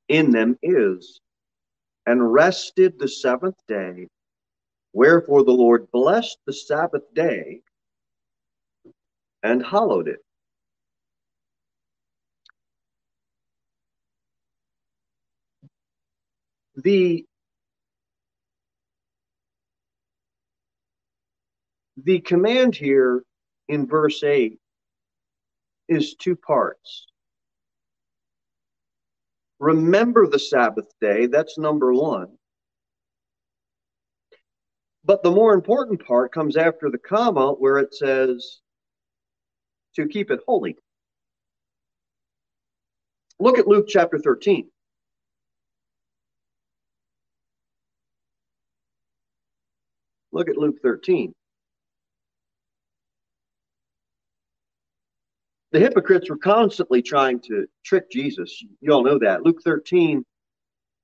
in 0.08 0.32
them 0.32 0.58
is, 0.62 1.22
and 2.06 2.34
rested 2.34 3.00
the 3.00 3.08
seventh 3.08 3.58
day. 3.68 4.08
Wherefore 4.94 5.44
the 5.44 5.52
Lord 5.52 5.90
blessed 5.92 6.38
the 6.46 6.54
Sabbath 6.54 7.04
day 7.14 7.62
and 9.46 9.64
hallowed 9.64 10.08
it. 10.08 10.20
The 16.76 17.26
the 22.04 22.20
command 22.22 22.76
here 22.76 23.24
in 23.70 23.88
verse 23.88 24.24
8 24.24 24.60
is 25.88 26.16
two 26.16 26.36
parts. 26.36 27.06
Remember 29.60 30.28
the 30.28 30.40
Sabbath 30.40 30.92
day, 31.00 31.28
that's 31.28 31.58
number 31.58 31.94
one. 31.94 32.38
But 35.06 35.22
the 35.22 35.32
more 35.32 35.54
important 35.54 36.06
part 36.06 36.34
comes 36.34 36.58
after 36.58 36.90
the 36.90 36.98
comma 36.98 37.54
where 37.54 37.78
it 37.78 37.94
says 37.94 38.60
to 39.96 40.08
keep 40.08 40.32
it 40.32 40.40
holy. 40.48 40.78
Look 43.40 43.60
at 43.60 43.68
Luke 43.68 43.88
chapter 43.88 44.18
13. 44.18 44.70
Look 50.32 50.50
at 50.50 50.58
Luke 50.58 50.78
13. 50.82 51.34
The 55.72 55.80
hypocrites 55.80 56.30
were 56.30 56.38
constantly 56.38 57.02
trying 57.02 57.42
to 57.42 57.68
trick 57.84 58.10
Jesus. 58.10 58.64
You 58.80 58.94
all 58.94 59.04
know 59.04 59.20
that. 59.20 59.44
Luke 59.44 59.62
13, 59.64 60.24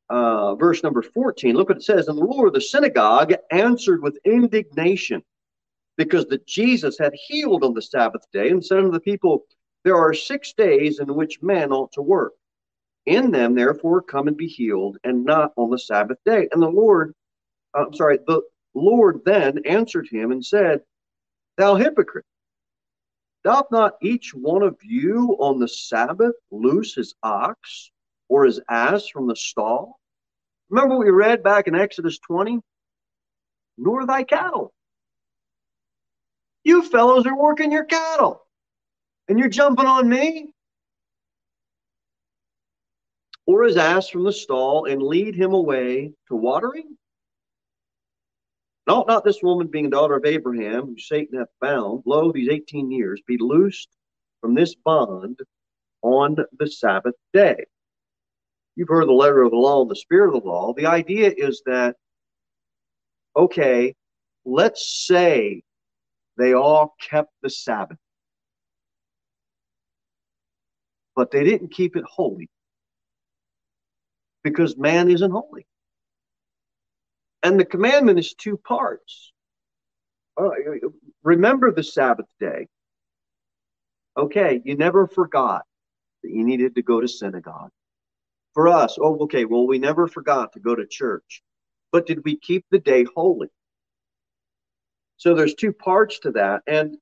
uh, 0.09 0.55
verse 0.55 0.83
number 0.83 1.01
14. 1.01 1.55
Look 1.55 1.69
what 1.69 1.77
it 1.77 1.83
says. 1.83 2.07
And 2.07 2.17
the 2.17 2.23
ruler 2.23 2.47
of 2.47 2.53
the 2.53 2.61
synagogue 2.61 3.33
answered 3.51 4.01
with 4.01 4.17
indignation 4.23 5.23
because 6.05 6.25
that 6.25 6.47
Jesus 6.47 6.97
had 6.97 7.13
healed 7.13 7.63
on 7.63 7.75
the 7.75 7.81
Sabbath 7.81 8.23
day 8.33 8.49
and 8.49 8.65
said 8.65 8.79
unto 8.79 8.91
the 8.91 8.99
people, 8.99 9.45
There 9.83 9.95
are 9.95 10.13
six 10.15 10.51
days 10.53 10.99
in 10.99 11.13
which 11.13 11.43
men 11.43 11.71
ought 11.71 11.91
to 11.93 12.01
work. 12.01 12.33
In 13.05 13.29
them, 13.29 13.53
therefore, 13.53 14.01
come 14.01 14.27
and 14.27 14.35
be 14.35 14.47
healed, 14.47 14.97
and 15.03 15.23
not 15.23 15.53
on 15.57 15.69
the 15.69 15.77
Sabbath 15.77 16.17
day. 16.25 16.47
And 16.51 16.61
the 16.61 16.69
Lord, 16.69 17.13
uh, 17.77 17.85
I'm 17.85 17.93
sorry, 17.93 18.17
the 18.25 18.41
Lord 18.73 19.21
then 19.25 19.59
answered 19.65 20.07
him 20.11 20.31
and 20.31 20.43
said, 20.43 20.81
Thou 21.57 21.75
hypocrite, 21.75 22.25
doth 23.43 23.67
not 23.71 23.93
each 24.01 24.33
one 24.33 24.63
of 24.63 24.77
you 24.81 25.35
on 25.39 25.59
the 25.59 25.67
Sabbath 25.67 26.35
loose 26.51 26.95
his 26.95 27.13
ox 27.21 27.91
or 28.27 28.45
his 28.45 28.59
ass 28.69 29.07
from 29.07 29.27
the 29.27 29.35
stall? 29.35 29.99
Remember 30.69 30.97
what 30.97 31.05
we 31.05 31.11
read 31.11 31.43
back 31.43 31.67
in 31.67 31.75
Exodus 31.75 32.17
20? 32.19 32.59
Nor 33.77 34.07
thy 34.07 34.23
cattle. 34.23 34.73
You 36.63 36.83
fellows 36.83 37.25
are 37.25 37.37
working 37.37 37.71
your 37.71 37.85
cattle, 37.85 38.45
and 39.27 39.39
you're 39.39 39.49
jumping 39.49 39.85
on 39.85 40.07
me? 40.07 40.53
Or 43.47 43.63
his 43.63 43.77
ass 43.77 44.09
from 44.09 44.23
the 44.23 44.31
stall 44.31 44.85
and 44.85 45.01
lead 45.01 45.35
him 45.35 45.53
away 45.53 46.13
to 46.27 46.35
watering? 46.35 46.97
Ought 48.87 49.07
not 49.07 49.23
this 49.23 49.41
woman, 49.41 49.67
being 49.67 49.85
a 49.85 49.89
daughter 49.89 50.15
of 50.15 50.25
Abraham, 50.25 50.87
whom 50.87 50.99
Satan 50.99 51.39
hath 51.39 51.47
bound, 51.61 52.03
lo, 52.05 52.31
these 52.31 52.49
18 52.49 52.91
years, 52.91 53.21
be 53.25 53.37
loosed 53.37 53.89
from 54.41 54.53
this 54.53 54.75
bond 54.75 55.39
on 56.01 56.35
the 56.59 56.67
Sabbath 56.67 57.15
day? 57.31 57.65
You've 58.75 58.89
heard 58.89 59.07
the 59.07 59.13
letter 59.13 59.41
of 59.43 59.51
the 59.51 59.57
law 59.57 59.81
and 59.81 59.89
the 59.89 59.95
spirit 59.95 60.35
of 60.35 60.41
the 60.41 60.49
law. 60.49 60.73
The 60.73 60.87
idea 60.87 61.31
is 61.35 61.61
that, 61.65 61.95
okay, 63.35 63.95
let's 64.45 65.05
say 65.07 65.63
they 66.37 66.53
all 66.53 66.95
kept 66.99 67.31
the 67.41 67.49
Sabbath, 67.49 67.97
but 71.15 71.31
they 71.31 71.43
didn't 71.43 71.73
keep 71.73 71.95
it 71.95 72.05
holy 72.05 72.49
because 74.43 74.77
man 74.77 75.09
isn't 75.09 75.31
holy. 75.31 75.65
And 77.43 77.59
the 77.59 77.65
commandment 77.65 78.19
is 78.19 78.33
two 78.33 78.57
parts. 78.57 79.31
Uh, 80.39 80.49
remember 81.23 81.71
the 81.71 81.83
Sabbath 81.83 82.27
day. 82.39 82.67
Okay, 84.17 84.61
you 84.63 84.75
never 84.75 85.07
forgot 85.07 85.63
that 86.23 86.31
you 86.31 86.43
needed 86.43 86.75
to 86.75 86.81
go 86.81 87.01
to 87.01 87.07
synagogue. 87.07 87.71
For 88.53 88.67
us, 88.67 88.97
oh, 88.99 89.17
okay, 89.23 89.45
well, 89.45 89.65
we 89.65 89.79
never 89.79 90.07
forgot 90.07 90.53
to 90.53 90.59
go 90.59 90.75
to 90.75 90.85
church. 90.85 91.41
But 91.91 92.05
did 92.05 92.23
we 92.23 92.37
keep 92.37 92.65
the 92.69 92.79
day 92.79 93.05
holy? 93.15 93.47
So 95.21 95.35
there's 95.35 95.53
two 95.53 95.71
parts 95.71 96.17
to 96.21 96.31
that. 96.31 96.63
And 96.65 96.97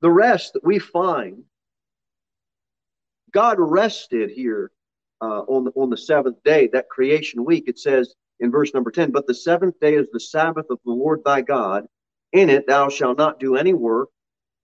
the 0.00 0.10
rest 0.10 0.54
that 0.54 0.64
we 0.64 0.80
find, 0.80 1.44
God 3.30 3.58
rested 3.60 4.30
here 4.30 4.72
uh, 5.20 5.42
on 5.42 5.62
the 5.62 5.70
on 5.76 5.90
the 5.90 5.96
seventh 5.96 6.42
day, 6.42 6.68
that 6.72 6.88
creation 6.88 7.44
week. 7.44 7.68
It 7.68 7.78
says 7.78 8.12
in 8.40 8.50
verse 8.50 8.74
number 8.74 8.90
ten, 8.90 9.12
"But 9.12 9.28
the 9.28 9.34
seventh 9.34 9.78
day 9.78 9.94
is 9.94 10.08
the 10.12 10.18
Sabbath 10.18 10.66
of 10.68 10.80
the 10.84 10.90
Lord 10.90 11.22
thy 11.24 11.42
God. 11.42 11.86
In 12.32 12.50
it 12.50 12.66
thou 12.66 12.88
shalt 12.88 13.16
not 13.16 13.38
do 13.38 13.54
any 13.54 13.72
work." 13.72 14.08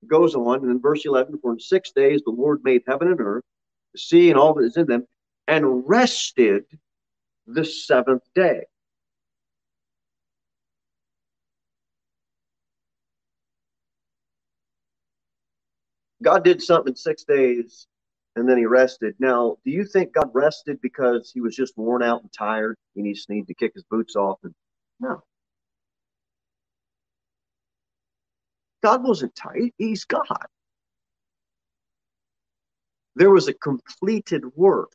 It 0.02 0.08
goes 0.08 0.34
on, 0.34 0.62
and 0.62 0.70
in 0.72 0.80
verse 0.80 1.04
eleven, 1.04 1.38
"For 1.38 1.52
in 1.52 1.60
six 1.60 1.92
days 1.92 2.22
the 2.24 2.32
Lord 2.32 2.64
made 2.64 2.82
heaven 2.88 3.06
and 3.06 3.20
earth, 3.20 3.44
the 3.92 4.00
sea 4.00 4.30
and 4.30 4.38
all 4.38 4.54
that 4.54 4.64
is 4.64 4.76
in 4.76 4.86
them, 4.86 5.06
and 5.46 5.88
rested 5.88 6.64
the 7.46 7.64
seventh 7.64 8.24
day." 8.34 8.64
God 16.22 16.44
did 16.44 16.62
something 16.62 16.92
in 16.92 16.96
six 16.96 17.24
days 17.24 17.86
and 18.36 18.48
then 18.48 18.58
he 18.58 18.66
rested. 18.66 19.14
Now, 19.18 19.56
do 19.64 19.70
you 19.70 19.84
think 19.84 20.12
God 20.14 20.30
rested 20.32 20.80
because 20.80 21.30
he 21.32 21.40
was 21.40 21.56
just 21.56 21.76
worn 21.76 22.02
out 22.02 22.22
and 22.22 22.32
tired 22.32 22.76
and 22.96 23.06
he 23.06 23.12
just 23.12 23.30
needed 23.30 23.48
to 23.48 23.54
kick 23.54 23.72
his 23.74 23.84
boots 23.84 24.16
off? 24.16 24.38
And 24.44 24.54
no. 25.00 25.22
God 28.82 29.02
wasn't 29.04 29.34
tired. 29.34 29.70
He's 29.78 30.04
God. 30.04 30.26
There 33.16 33.30
was 33.30 33.48
a 33.48 33.54
completed 33.54 34.44
work. 34.56 34.92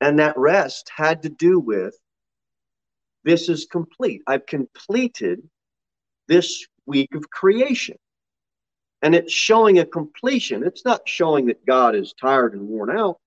And 0.00 0.18
that 0.18 0.38
rest 0.38 0.90
had 0.94 1.22
to 1.22 1.28
do 1.28 1.58
with 1.58 1.96
this 3.24 3.48
is 3.48 3.66
complete. 3.66 4.22
I've 4.26 4.46
completed 4.46 5.40
this 6.28 6.66
week 6.86 7.14
of 7.14 7.28
creation. 7.30 7.96
And 9.02 9.14
it's 9.14 9.32
showing 9.32 9.78
a 9.78 9.86
completion. 9.86 10.64
It's 10.64 10.84
not 10.84 11.08
showing 11.08 11.46
that 11.46 11.64
God 11.64 11.94
is 11.94 12.14
tired 12.20 12.54
and 12.54 12.68
worn 12.68 12.90
out. 12.90 13.18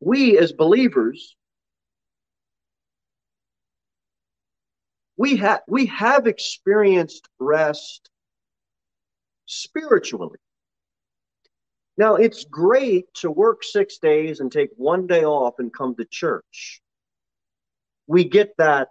We 0.00 0.38
as 0.38 0.52
believers, 0.52 1.34
we 5.16 5.36
have 5.36 5.62
we 5.66 5.86
have 5.86 6.26
experienced 6.26 7.28
rest 7.38 8.10
spiritually. 9.46 10.38
Now, 11.98 12.16
it's 12.16 12.44
great 12.44 13.06
to 13.14 13.30
work 13.30 13.64
six 13.64 13.98
days 13.98 14.40
and 14.40 14.52
take 14.52 14.70
one 14.76 15.06
day 15.06 15.24
off 15.24 15.54
and 15.58 15.72
come 15.72 15.94
to 15.96 16.04
church. 16.04 16.82
We 18.06 18.24
get 18.24 18.54
that 18.58 18.88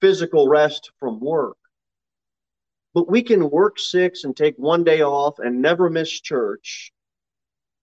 physical 0.00 0.48
rest 0.48 0.90
from 0.98 1.20
work. 1.20 1.56
But 2.94 3.10
we 3.10 3.22
can 3.22 3.50
work 3.50 3.78
six 3.78 4.24
and 4.24 4.36
take 4.36 4.54
one 4.56 4.84
day 4.84 5.02
off 5.02 5.38
and 5.38 5.62
never 5.62 5.88
miss 5.88 6.10
church. 6.10 6.92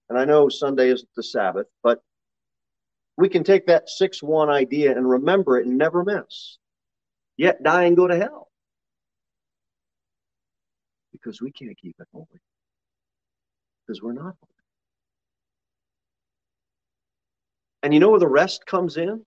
And 0.09 0.17
I 0.17 0.25
know 0.25 0.49
Sunday 0.49 0.89
isn't 0.89 1.09
the 1.15 1.23
Sabbath, 1.23 1.67
but 1.83 2.01
we 3.17 3.29
can 3.29 3.43
take 3.43 3.67
that 3.67 3.89
6 3.89 4.23
1 4.23 4.49
idea 4.49 4.95
and 4.95 5.07
remember 5.07 5.59
it 5.59 5.67
and 5.67 5.77
never 5.77 6.03
miss, 6.03 6.57
yet 7.37 7.61
die 7.61 7.83
and 7.83 7.97
go 7.97 8.07
to 8.07 8.15
hell. 8.15 8.47
Because 11.11 11.41
we 11.41 11.51
can't 11.51 11.77
keep 11.77 11.95
it 11.99 12.07
holy. 12.13 12.27
Because 13.85 14.01
we're 14.01 14.13
not 14.13 14.35
holy. 14.39 14.53
And 17.83 17.93
you 17.93 17.99
know 17.99 18.09
where 18.09 18.19
the 18.19 18.27
rest 18.27 18.65
comes 18.65 18.97
in? 18.97 19.25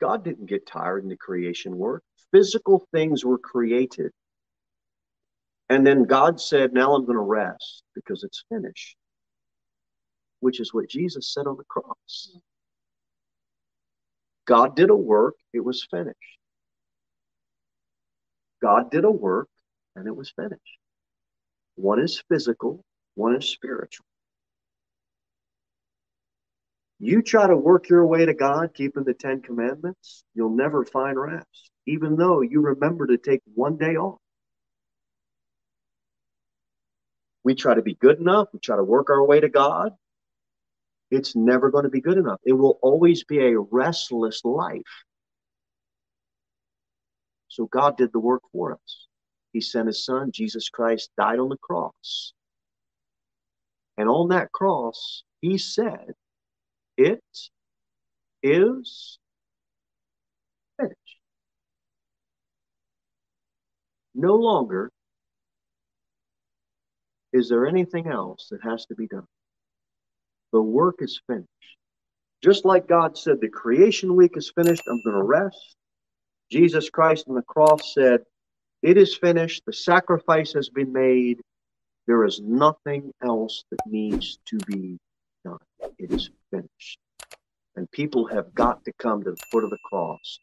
God 0.00 0.24
didn't 0.24 0.46
get 0.46 0.66
tired 0.66 1.02
in 1.02 1.08
the 1.08 1.16
creation 1.16 1.76
work. 1.76 2.02
Physical 2.32 2.86
things 2.92 3.24
were 3.24 3.38
created. 3.38 4.12
And 5.68 5.86
then 5.86 6.04
God 6.04 6.40
said, 6.40 6.72
Now 6.72 6.94
I'm 6.94 7.04
going 7.04 7.16
to 7.16 7.22
rest 7.22 7.82
because 7.94 8.24
it's 8.24 8.44
finished, 8.48 8.96
which 10.40 10.60
is 10.60 10.72
what 10.72 10.88
Jesus 10.88 11.32
said 11.32 11.46
on 11.46 11.56
the 11.56 11.64
cross. 11.64 12.36
God 14.46 14.76
did 14.76 14.90
a 14.90 14.96
work, 14.96 15.34
it 15.52 15.60
was 15.60 15.86
finished. 15.90 16.16
God 18.62 18.90
did 18.90 19.04
a 19.04 19.10
work, 19.10 19.48
and 19.94 20.06
it 20.06 20.16
was 20.16 20.32
finished. 20.34 20.78
One 21.76 22.00
is 22.00 22.22
physical, 22.28 22.82
one 23.14 23.36
is 23.36 23.46
spiritual. 23.46 24.06
You 27.00 27.22
try 27.22 27.46
to 27.46 27.56
work 27.56 27.88
your 27.88 28.04
way 28.06 28.26
to 28.26 28.34
God, 28.34 28.74
keeping 28.74 29.04
the 29.04 29.14
Ten 29.14 29.40
Commandments, 29.40 30.24
you'll 30.34 30.56
never 30.56 30.84
find 30.84 31.18
rest, 31.18 31.70
even 31.86 32.16
though 32.16 32.40
you 32.40 32.60
remember 32.60 33.06
to 33.06 33.16
take 33.16 33.40
one 33.54 33.76
day 33.76 33.96
off. 33.96 34.18
We 37.44 37.54
try 37.54 37.74
to 37.74 37.82
be 37.82 37.94
good 37.94 38.18
enough, 38.18 38.48
we 38.52 38.58
try 38.58 38.76
to 38.76 38.82
work 38.82 39.10
our 39.10 39.24
way 39.24 39.40
to 39.40 39.48
God. 39.48 39.92
It's 41.10 41.36
never 41.36 41.70
going 41.70 41.84
to 41.84 41.90
be 41.90 42.00
good 42.00 42.18
enough. 42.18 42.40
It 42.44 42.52
will 42.52 42.78
always 42.82 43.24
be 43.24 43.38
a 43.38 43.58
restless 43.58 44.44
life. 44.44 44.82
So 47.48 47.66
God 47.66 47.96
did 47.96 48.12
the 48.12 48.20
work 48.20 48.42
for 48.52 48.72
us. 48.72 49.06
He 49.52 49.60
sent 49.60 49.86
his 49.86 50.04
son, 50.04 50.32
Jesus 50.32 50.68
Christ, 50.68 51.10
died 51.16 51.38
on 51.38 51.48
the 51.48 51.56
cross. 51.56 52.34
And 53.96 54.08
on 54.08 54.28
that 54.28 54.52
cross, 54.52 55.22
he 55.40 55.56
said, 55.58 56.12
it 56.98 57.22
is 58.42 59.18
finished. 60.78 60.96
No 64.14 64.34
longer 64.34 64.90
is 67.32 67.48
there 67.48 67.66
anything 67.66 68.08
else 68.08 68.48
that 68.50 68.62
has 68.62 68.84
to 68.86 68.94
be 68.94 69.06
done. 69.06 69.26
The 70.52 70.60
work 70.60 70.96
is 70.98 71.20
finished. 71.26 71.46
Just 72.42 72.64
like 72.64 72.88
God 72.88 73.16
said, 73.16 73.40
the 73.40 73.48
creation 73.48 74.16
week 74.16 74.36
is 74.36 74.50
finished, 74.50 74.82
I'm 74.88 75.02
going 75.04 75.16
to 75.16 75.22
rest. 75.22 75.76
Jesus 76.50 76.90
Christ 76.90 77.26
on 77.28 77.34
the 77.34 77.42
cross 77.42 77.94
said, 77.94 78.22
It 78.82 78.96
is 78.96 79.16
finished, 79.16 79.62
the 79.66 79.72
sacrifice 79.72 80.52
has 80.54 80.68
been 80.68 80.92
made, 80.92 81.40
there 82.08 82.24
is 82.24 82.40
nothing 82.40 83.12
else 83.22 83.64
that 83.70 83.80
needs 83.86 84.38
to 84.46 84.56
be 84.66 84.98
done. 85.44 85.58
It 85.98 86.10
is 86.10 86.30
finished. 86.50 86.98
And 87.76 87.90
people 87.90 88.26
have 88.26 88.54
got 88.54 88.84
to 88.84 88.92
come 88.98 89.22
to 89.22 89.30
the 89.30 89.42
foot 89.50 89.64
of 89.64 89.70
the 89.70 89.78
cross 89.84 90.40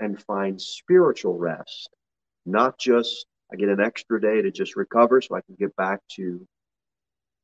and 0.00 0.22
find 0.22 0.60
spiritual 0.60 1.38
rest, 1.38 1.88
not 2.44 2.78
just 2.78 3.26
I 3.52 3.56
get 3.56 3.68
an 3.68 3.80
extra 3.80 4.20
day 4.20 4.42
to 4.42 4.50
just 4.50 4.76
recover 4.76 5.20
so 5.20 5.34
I 5.34 5.40
can 5.40 5.54
get 5.58 5.74
back 5.76 6.00
to 6.16 6.46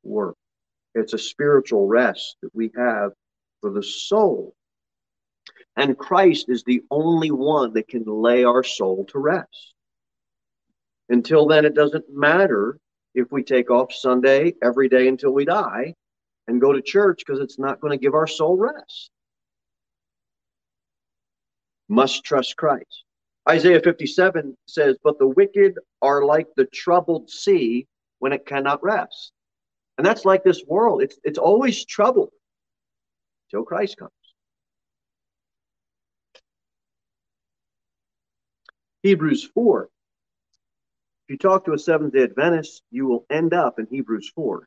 work. 0.02 0.36
It's 0.94 1.12
a 1.12 1.18
spiritual 1.18 1.86
rest 1.86 2.36
that 2.42 2.54
we 2.54 2.70
have 2.76 3.12
for 3.60 3.70
the 3.70 3.82
soul. 3.82 4.54
And 5.76 5.96
Christ 5.96 6.46
is 6.48 6.64
the 6.64 6.82
only 6.90 7.30
one 7.30 7.72
that 7.74 7.88
can 7.88 8.04
lay 8.04 8.44
our 8.44 8.64
soul 8.64 9.06
to 9.06 9.18
rest. 9.18 9.74
Until 11.08 11.46
then, 11.46 11.64
it 11.64 11.74
doesn't 11.74 12.04
matter 12.10 12.78
if 13.14 13.30
we 13.30 13.42
take 13.42 13.70
off 13.70 13.92
Sunday 13.92 14.54
every 14.62 14.88
day 14.88 15.08
until 15.08 15.32
we 15.32 15.44
die 15.44 15.94
and 16.50 16.60
go 16.60 16.72
to 16.72 16.82
church 16.82 17.22
because 17.24 17.40
it's 17.40 17.58
not 17.58 17.80
going 17.80 17.92
to 17.92 18.02
give 18.02 18.14
our 18.14 18.26
soul 18.26 18.56
rest. 18.56 19.10
Must 21.88 22.24
trust 22.24 22.56
Christ. 22.56 23.04
Isaiah 23.48 23.80
57 23.80 24.56
says, 24.66 24.96
But 25.02 25.18
the 25.18 25.28
wicked 25.28 25.74
are 26.02 26.24
like 26.24 26.48
the 26.56 26.66
troubled 26.66 27.30
sea 27.30 27.86
when 28.18 28.32
it 28.32 28.46
cannot 28.46 28.82
rest. 28.82 29.32
And 29.96 30.06
that's 30.06 30.24
like 30.24 30.42
this 30.42 30.62
world. 30.66 31.02
It's, 31.02 31.18
it's 31.24 31.38
always 31.38 31.84
troubled 31.84 32.30
till 33.50 33.62
Christ 33.62 33.96
comes. 33.98 34.10
Hebrews 39.02 39.48
4. 39.54 39.84
If 39.84 41.32
you 41.32 41.38
talk 41.38 41.64
to 41.64 41.74
a 41.74 41.78
Seventh 41.78 42.12
day 42.12 42.24
Adventist, 42.24 42.82
you 42.90 43.06
will 43.06 43.24
end 43.30 43.54
up 43.54 43.78
in 43.78 43.86
Hebrews 43.88 44.32
4 44.34 44.66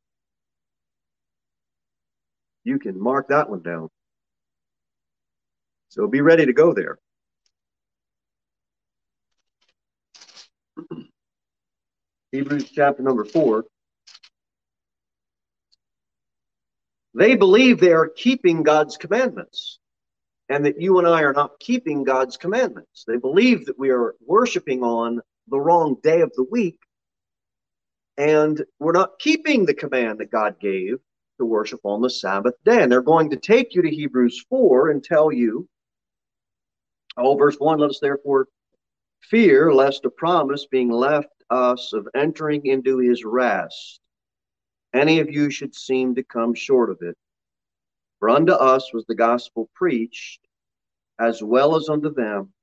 you 2.63 2.79
can 2.79 2.99
mark 2.99 3.27
that 3.29 3.49
one 3.49 3.61
down. 3.61 3.89
So 5.89 6.07
be 6.07 6.21
ready 6.21 6.45
to 6.45 6.53
go 6.53 6.73
there. 6.73 6.97
Hebrews 12.31 12.71
chapter 12.71 13.03
number 13.03 13.25
four. 13.25 13.65
They 17.13 17.35
believe 17.35 17.79
they 17.79 17.93
are 17.93 18.09
keeping 18.09 18.63
God's 18.63 18.97
commandments 18.97 19.77
and 20.49 20.65
that 20.65 20.81
you 20.81 20.97
and 20.97 21.07
I 21.07 21.21
are 21.21 21.33
not 21.33 21.59
keeping 21.59 22.03
God's 22.03 22.37
commandments. 22.37 23.03
They 23.05 23.17
believe 23.17 23.67
that 23.67 23.77
we 23.77 23.91
are 23.91 24.15
worshiping 24.25 24.81
on 24.83 25.21
the 25.47 25.59
wrong 25.59 25.97
day 26.01 26.21
of 26.21 26.31
the 26.35 26.45
week 26.49 26.79
and 28.17 28.63
we're 28.79 28.93
not 28.93 29.19
keeping 29.19 29.65
the 29.65 29.73
command 29.73 30.19
that 30.19 30.31
God 30.31 30.59
gave 30.59 30.97
to 31.39 31.45
worship 31.45 31.79
on 31.83 32.01
the 32.01 32.09
Sabbath 32.09 32.55
day. 32.65 32.83
And 32.83 32.91
they're 32.91 33.01
going 33.01 33.29
to 33.31 33.37
take 33.37 33.75
you 33.75 33.81
to 33.81 33.89
Hebrews 33.89 34.45
4 34.49 34.91
and 34.91 35.03
tell 35.03 35.31
you, 35.31 35.67
oh, 37.17 37.35
verse 37.35 37.55
1, 37.57 37.79
let 37.79 37.89
us 37.89 37.99
therefore 37.99 38.47
fear 39.21 39.73
lest 39.73 40.05
a 40.05 40.09
promise 40.09 40.65
being 40.65 40.91
left 40.91 41.29
us 41.49 41.93
of 41.93 42.07
entering 42.15 42.65
into 42.65 42.97
his 42.97 43.23
rest, 43.23 43.99
any 44.93 45.19
of 45.19 45.29
you 45.29 45.49
should 45.49 45.75
seem 45.75 46.15
to 46.15 46.23
come 46.23 46.53
short 46.53 46.89
of 46.89 46.97
it. 47.01 47.17
For 48.19 48.29
unto 48.29 48.53
us 48.53 48.93
was 48.93 49.05
the 49.05 49.15
gospel 49.15 49.69
preached, 49.73 50.39
as 51.19 51.43
well 51.43 51.75
as 51.75 51.89
unto 51.89 52.13
them, 52.13 52.53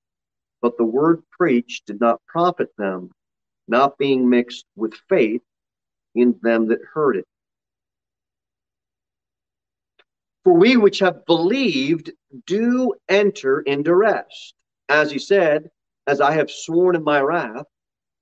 but 0.62 0.76
the 0.76 0.84
word 0.84 1.22
preached 1.30 1.86
did 1.86 2.00
not 2.00 2.24
profit 2.26 2.70
them, 2.76 3.10
not 3.68 3.98
being 3.98 4.28
mixed 4.28 4.64
with 4.76 4.94
faith 5.08 5.42
in 6.14 6.38
them 6.42 6.68
that 6.68 6.80
heard 6.92 7.16
it. 7.16 7.26
For 10.44 10.54
we 10.54 10.76
which 10.76 11.00
have 11.00 11.26
believed 11.26 12.12
do 12.46 12.94
enter 13.08 13.60
into 13.60 13.94
rest. 13.94 14.54
As 14.88 15.10
he 15.10 15.18
said, 15.18 15.70
as 16.06 16.20
I 16.20 16.32
have 16.32 16.50
sworn 16.50 16.96
in 16.96 17.04
my 17.04 17.20
wrath, 17.20 17.66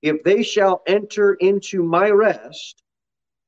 if 0.01 0.23
they 0.23 0.43
shall 0.43 0.81
enter 0.85 1.33
into 1.33 1.81
my 1.81 2.09
rest, 2.09 2.83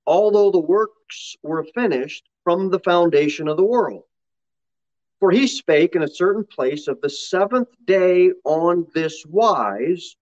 although 0.06 0.52
the 0.52 0.60
works 0.60 1.36
were 1.44 1.66
finished 1.76 2.28
from 2.44 2.70
the 2.70 2.80
foundation 2.80 3.48
of 3.48 3.58
the 3.58 3.64
world. 3.64 4.04
For 5.20 5.32
he 5.32 5.48
spake 5.48 5.96
in 5.96 6.02
a 6.02 6.08
certain 6.08 6.46
place 6.46 6.88
of 6.88 7.00
the 7.02 7.10
seventh 7.10 7.70
day 7.86 8.32
on 8.44 8.88
this 8.94 9.24
wise, 9.26 10.16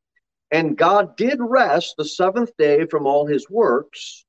and 0.51 0.77
God 0.77 1.15
did 1.15 1.37
rest 1.39 1.95
the 1.97 2.05
seventh 2.05 2.51
day 2.57 2.85
from 2.85 3.05
all 3.05 3.25
his 3.25 3.49
works. 3.49 4.25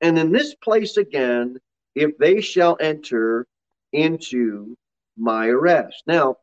And 0.00 0.18
in 0.18 0.32
this 0.32 0.54
place 0.54 0.96
again, 0.96 1.58
if 1.94 2.16
they 2.18 2.40
shall 2.40 2.76
enter 2.80 3.46
into 3.92 4.76
my 5.16 5.48
rest. 5.48 6.02
Now, 6.06 6.36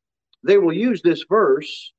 they 0.43 0.57
will 0.57 0.73
use 0.73 1.01
this 1.01 1.25
verse. 1.29 1.93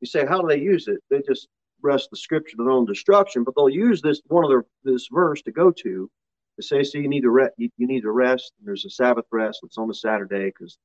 You 0.00 0.06
say, 0.06 0.26
how 0.26 0.40
do 0.40 0.48
they 0.48 0.60
use 0.60 0.88
it? 0.88 0.98
They 1.10 1.22
just 1.26 1.48
wrest 1.82 2.10
the 2.10 2.16
scripture 2.16 2.56
to 2.56 2.64
their 2.64 2.70
own 2.70 2.86
destruction, 2.86 3.44
but 3.44 3.54
they'll 3.56 3.68
use 3.68 4.00
this 4.00 4.20
one 4.26 4.44
of 4.44 4.50
their 4.50 4.64
this 4.84 5.08
verse 5.12 5.42
to 5.42 5.52
go 5.52 5.70
to 5.70 6.10
to 6.56 6.62
say, 6.62 6.82
"See, 6.82 6.98
you 7.00 7.08
need 7.08 7.22
to 7.22 7.30
rest. 7.30 7.54
You, 7.56 7.70
you 7.76 7.86
need 7.86 8.02
to 8.02 8.10
rest. 8.10 8.52
And 8.58 8.66
there's 8.66 8.84
a 8.84 8.90
Sabbath 8.90 9.26
rest. 9.32 9.60
It's 9.62 9.78
on 9.78 9.88
the 9.88 9.94
Saturday 9.94 10.46
because." 10.46 10.78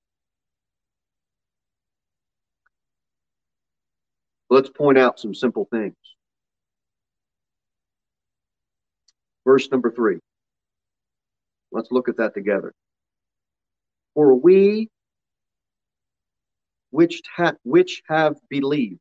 Let's 4.49 4.69
point 4.69 4.97
out 4.97 5.19
some 5.19 5.33
simple 5.33 5.67
things. 5.71 5.95
Verse 9.45 9.69
number 9.71 9.91
three. 9.91 10.19
Let's 11.71 11.91
look 11.91 12.07
at 12.07 12.17
that 12.17 12.33
together. 12.33 12.73
For 14.17 14.33
we 14.33 14.89
which, 16.89 17.21
ha- 17.35 17.53
which 17.61 18.01
have 18.09 18.35
believed. 18.49 18.99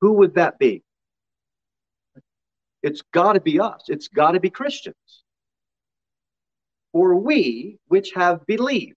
Who 0.00 0.12
would 0.12 0.36
that 0.36 0.56
be? 0.60 0.84
It's 2.84 3.02
got 3.12 3.32
to 3.32 3.40
be 3.40 3.58
us. 3.58 3.86
It's 3.88 4.06
got 4.06 4.30
to 4.32 4.38
be 4.40 4.48
Christians. 4.48 5.24
For 6.92 7.16
we 7.16 7.78
which 7.88 8.12
have 8.14 8.46
believed. 8.46 8.94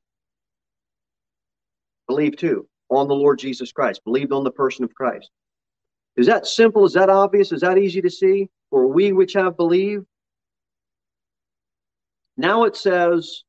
Believe 2.08 2.38
too 2.38 2.68
on 2.92 3.08
the 3.08 3.16
Lord 3.16 3.40
Jesus 3.40 3.72
Christ, 3.72 4.04
believed 4.06 4.32
on 4.32 4.44
the 4.44 4.52
person 4.52 4.86
of 4.86 4.94
Christ. 4.94 5.32
Is 6.18 6.28
that 6.28 6.46
simple? 6.46 6.86
Is 6.86 6.94
that 6.94 7.10
obvious? 7.10 7.52
Is 7.52 7.62
that 7.62 7.80
easy 7.80 8.00
to 8.00 8.12
see? 8.12 8.48
For 8.70 8.86
we 8.86 9.12
which 9.12 9.34
have 9.34 9.58
believed. 9.58 10.06
Now 12.38 12.64
it 12.64 12.76
says, 12.76 13.44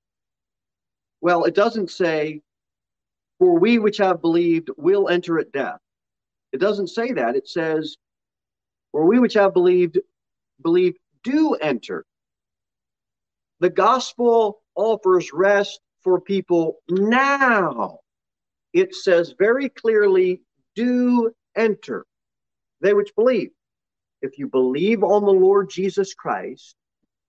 well, 1.20 1.44
it 1.44 1.54
doesn't 1.54 1.90
say, 1.90 2.40
for 3.38 3.58
we 3.58 3.78
which 3.78 3.98
have 3.98 4.20
believed 4.20 4.70
will 4.76 5.08
enter 5.08 5.38
at 5.38 5.52
death. 5.52 5.78
It 6.52 6.60
doesn't 6.60 6.88
say 6.88 7.12
that. 7.12 7.36
It 7.36 7.48
says, 7.48 7.96
for 8.92 9.04
we 9.04 9.18
which 9.18 9.34
have 9.34 9.52
believed, 9.52 9.98
believe 10.62 10.96
do 11.22 11.54
enter. 11.54 12.04
The 13.60 13.70
gospel 13.70 14.60
offers 14.74 15.32
rest 15.32 15.80
for 16.02 16.20
people 16.20 16.78
now. 16.88 17.98
It 18.72 18.94
says 18.94 19.34
very 19.38 19.68
clearly, 19.68 20.40
do 20.74 21.30
enter 21.56 22.06
they 22.80 22.94
which 22.94 23.14
believe. 23.16 23.50
If 24.22 24.38
you 24.38 24.48
believe 24.48 25.02
on 25.02 25.24
the 25.24 25.32
Lord 25.32 25.70
Jesus 25.70 26.14
Christ, 26.14 26.74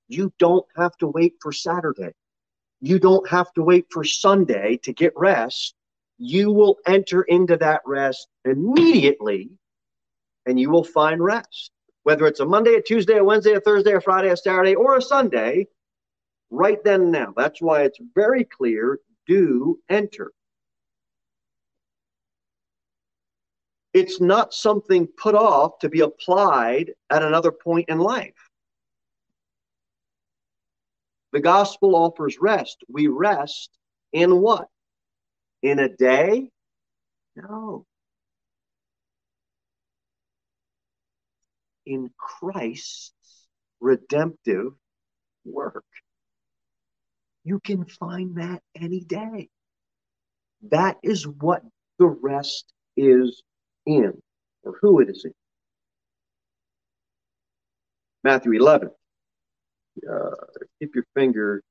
you 0.09 0.33
don't 0.39 0.65
have 0.75 0.97
to 0.97 1.07
wait 1.07 1.35
for 1.39 1.53
Saturday. 1.53 2.11
You 2.81 2.99
don't 2.99 3.27
have 3.29 3.53
to 3.53 3.63
wait 3.63 3.85
for 3.91 4.03
Sunday 4.03 4.77
to 4.83 4.91
get 4.91 5.13
rest. 5.15 5.75
You 6.17 6.51
will 6.51 6.79
enter 6.85 7.21
into 7.23 7.55
that 7.57 7.81
rest 7.85 8.27
immediately 8.43 9.51
and 10.45 10.59
you 10.59 10.69
will 10.69 10.83
find 10.83 11.23
rest. 11.23 11.71
Whether 12.03 12.25
it's 12.25 12.39
a 12.39 12.45
Monday, 12.45 12.75
a 12.75 12.81
Tuesday, 12.81 13.17
a 13.17 13.23
Wednesday, 13.23 13.53
a 13.53 13.61
Thursday, 13.61 13.93
a 13.93 14.01
Friday, 14.01 14.29
a 14.29 14.37
Saturday, 14.37 14.73
or 14.73 14.97
a 14.97 15.01
Sunday, 15.01 15.67
right 16.49 16.83
then 16.83 17.01
and 17.01 17.11
now. 17.11 17.33
That's 17.37 17.61
why 17.61 17.83
it's 17.83 17.99
very 18.15 18.43
clear 18.45 18.99
do 19.27 19.79
enter. 19.89 20.31
It's 23.93 24.19
not 24.19 24.53
something 24.53 25.07
put 25.21 25.35
off 25.35 25.77
to 25.79 25.89
be 25.89 25.99
applied 25.99 26.93
at 27.09 27.21
another 27.21 27.51
point 27.51 27.89
in 27.89 27.99
life. 27.99 28.48
The 31.31 31.39
gospel 31.39 31.95
offers 31.95 32.37
rest. 32.41 32.83
We 32.87 33.07
rest 33.07 33.69
in 34.13 34.41
what? 34.41 34.67
In 35.61 35.79
a 35.79 35.89
day? 35.89 36.49
No. 37.35 37.85
In 41.85 42.09
Christ's 42.17 43.13
redemptive 43.79 44.73
work. 45.45 45.85
You 47.43 47.59
can 47.59 47.85
find 47.85 48.35
that 48.37 48.61
any 48.75 49.01
day. 49.01 49.49
That 50.71 50.97
is 51.03 51.27
what 51.27 51.63
the 51.99 52.07
rest 52.07 52.65
is 52.97 53.41
in 53.85 54.21
or 54.63 54.77
who 54.81 54.99
it 54.99 55.09
is 55.09 55.25
in. 55.25 55.33
Matthew 58.23 58.51
11. 58.53 58.89
Uh, 60.09 60.31
keep 60.79 60.95
your 60.95 61.05
finger, 61.15 61.63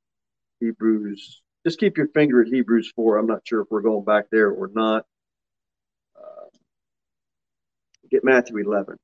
Hebrews. 0.61 1.43
Just 1.67 1.79
keep 1.81 1.97
your 1.97 2.09
finger 2.09 2.43
at 2.43 2.49
Hebrews 2.49 2.93
4. 2.97 3.19
I'm 3.19 3.27
not 3.27 3.43
sure 3.45 3.63
if 3.63 3.69
we're 3.71 3.83
going 3.83 4.05
back 4.05 4.27
there 4.31 4.51
or 4.51 4.71
not. 4.75 5.05
Uh, 6.17 6.47
get 8.11 8.25
Matthew 8.25 8.59
11. 8.59 8.97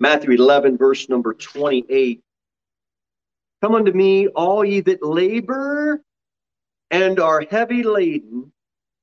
Matthew 0.00 0.32
11, 0.32 0.78
verse 0.78 1.08
number 1.08 1.34
28. 1.34 2.20
Come 3.62 3.74
unto 3.74 3.92
me, 3.92 4.28
all 4.28 4.64
ye 4.64 4.80
that 4.80 5.04
labor 5.04 6.02
and 6.90 7.20
are 7.20 7.44
heavy 7.50 7.82
laden, 7.82 8.52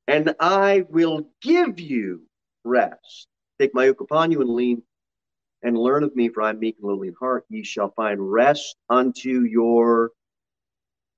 and 0.08 0.36
I 0.40 0.86
will 0.90 1.30
give 1.42 1.80
you 1.80 2.24
rest. 2.64 3.28
Take 3.60 3.74
my 3.74 3.86
yoke 3.86 4.02
upon 4.02 4.32
you 4.32 4.42
and 4.42 4.50
lean 4.50 4.84
and 5.64 5.78
learn 5.78 6.04
of 6.04 6.16
me, 6.16 6.30
for 6.30 6.42
I 6.42 6.52
am 6.52 6.60
meek 6.60 6.78
and 6.82 6.90
lowly 6.90 7.10
in 7.10 7.14
heart. 7.16 7.46
Ye 7.50 7.64
shall 7.64 7.92
find 7.92 8.32
rest 8.32 8.78
unto 8.90 9.42
your 9.44 10.12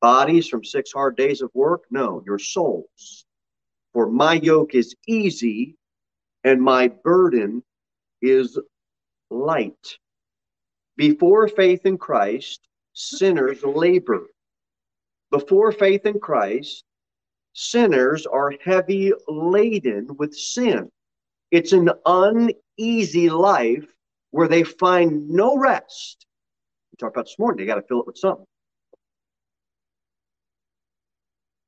bodies 0.02 0.48
from 0.48 0.64
six 0.64 0.92
hard 0.92 1.16
days 1.16 1.42
of 1.42 1.52
work. 1.54 1.84
No, 1.92 2.24
your 2.26 2.40
souls. 2.40 3.26
For 3.94 4.10
my 4.10 4.34
yoke 4.34 4.74
is 4.74 4.96
easy 5.08 5.76
and 6.44 6.62
my 6.62 6.88
burden 6.88 7.64
is 8.22 8.58
light. 9.30 9.98
Before 10.98 11.48
faith 11.48 11.86
in 11.86 11.98
Christ, 11.98 12.62
sinners 12.94 13.64
labor 13.64 14.26
before 15.32 15.72
faith 15.72 16.06
in 16.06 16.20
Christ, 16.20 16.84
sinners 17.54 18.26
are 18.26 18.54
heavy 18.64 19.14
laden 19.28 20.10
with 20.18 20.36
sin. 20.36 20.92
It's 21.52 21.74
an 21.74 21.90
uneasy 22.06 23.30
life 23.30 23.86
where 24.32 24.48
they 24.48 24.64
find 24.64 25.30
no 25.30 25.58
rest. 25.58 26.26
We 26.92 26.98
talked 26.98 27.16
about 27.16 27.26
this 27.26 27.38
morning, 27.38 27.58
they 27.60 27.66
got 27.66 27.76
to 27.76 27.88
fill 27.88 28.00
it 28.00 28.08
with 28.08 28.18
something. 28.18 28.46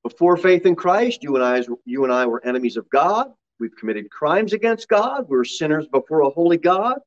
Before 0.04 0.36
faith 0.38 0.66
in 0.66 0.76
Christ, 0.76 1.24
you 1.24 1.36
and 1.36 1.44
I, 1.44 1.64
you 1.86 2.04
and 2.04 2.12
I 2.12 2.26
were 2.26 2.46
enemies 2.46 2.78
of 2.78 2.90
God. 2.90 3.32
We've 3.60 3.76
committed 3.76 4.10
crimes 4.10 4.54
against 4.54 4.90
God. 4.90 5.26
We 5.30 5.38
were 5.38 5.46
sinners 5.46 5.88
before 5.88 6.22
a 6.22 6.30
holy 6.30 6.58
God, 6.58 6.98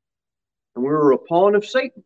and 0.74 0.84
we 0.84 0.90
were 0.90 1.12
a 1.12 1.18
pawn 1.18 1.54
of 1.54 1.66
Satan. 1.66 2.04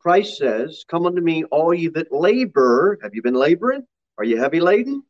Christ 0.00 0.38
says, 0.38 0.84
Come 0.88 1.06
unto 1.06 1.20
me, 1.20 1.44
all 1.44 1.74
ye 1.74 1.88
that 1.88 2.12
labor. 2.12 2.98
Have 3.02 3.14
you 3.14 3.22
been 3.22 3.34
laboring? 3.34 3.84
Are 4.16 4.24
you 4.24 4.38
heavy 4.38 4.60
laden? 4.60 5.02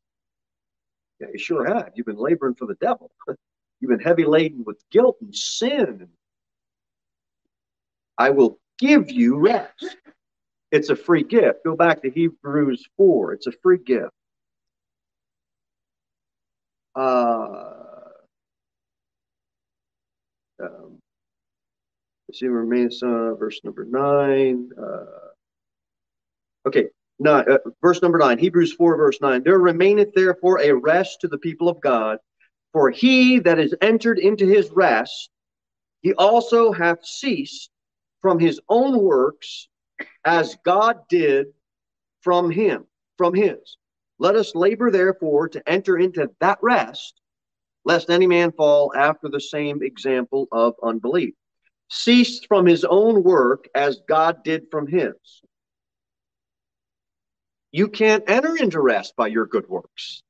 Yeah, 1.20 1.28
you 1.32 1.39
sure 1.39 1.66
have. 1.66 1.91
You've 1.95 2.07
been 2.07 2.16
laboring 2.16 2.55
for 2.55 2.66
the 2.66 2.76
devil. 2.76 3.11
You've 3.81 3.91
been 3.91 4.01
heavy 4.01 4.24
laden 4.24 4.64
with 4.64 4.83
guilt 4.91 5.16
and 5.20 5.35
sin. 5.35 6.09
I 8.16 8.31
will 8.31 8.59
give 8.79 9.11
you 9.11 9.39
rest. 9.39 9.97
It's 10.70 10.91
a 10.91 10.97
free 10.97 11.22
gift. 11.22 11.64
Go 11.64 11.76
back 11.76 12.03
to 12.03 12.11
Hebrews 12.11 12.87
4. 12.97 13.33
It's 13.35 13.47
a 13.47 13.53
free 13.62 13.79
gift. 13.79 14.11
Uh, 16.95 17.74
um, 20.61 20.99
uh, 23.03 23.35
verse 23.35 23.61
number 23.64 23.85
nine. 23.85 24.70
Uh, 24.76 25.05
okay, 26.66 26.87
nine, 27.18 27.45
uh, 27.51 27.59
verse 27.81 28.03
number 28.03 28.18
nine, 28.18 28.39
Hebrews 28.39 28.72
4, 28.72 28.97
verse 28.97 29.18
9. 29.20 29.43
There 29.43 29.59
remaineth 29.59 30.12
therefore 30.14 30.61
a 30.61 30.72
rest 30.72 31.20
to 31.20 31.29
the 31.29 31.39
people 31.39 31.68
of 31.68 31.81
God, 31.81 32.18
for 32.73 32.91
he 32.91 33.39
that 33.41 33.59
is 33.59 33.75
entered 33.81 34.19
into 34.19 34.47
his 34.47 34.71
rest, 34.71 35.31
he 36.01 36.12
also 36.14 36.73
hath 36.73 37.05
ceased 37.05 37.71
from 38.21 38.39
his 38.39 38.61
own 38.69 38.99
works 39.03 39.69
as 40.25 40.57
God 40.64 41.01
did 41.09 41.47
from 42.21 42.51
him, 42.51 42.87
from 43.16 43.35
his. 43.35 43.77
Let 44.19 44.37
us 44.37 44.55
labor 44.55 44.91
therefore 44.91 45.49
to 45.51 45.69
enter 45.69 45.99
into 45.99 46.31
that 46.41 46.59
rest, 46.62 47.21
lest 47.85 48.11
any 48.11 48.27
man 48.27 48.53
fall 48.53 48.93
after 48.97 49.29
the 49.29 49.41
same 49.41 49.83
example 49.83 50.49
of 50.53 50.75
unbelief 50.83 51.35
ceased 51.91 52.47
from 52.47 52.66
his 52.66 52.85
own 52.85 53.23
work 53.23 53.69
as 53.75 54.01
God 54.09 54.45
did 54.45 54.66
from 54.71 54.87
his. 54.87 55.14
You 57.73 57.89
can't 57.89 58.25
enter 58.29 58.57
into 58.57 58.81
rest 58.81 59.14
by 59.16 59.29
your 59.29 59.47
good 59.47 59.69
works. 59.69 60.23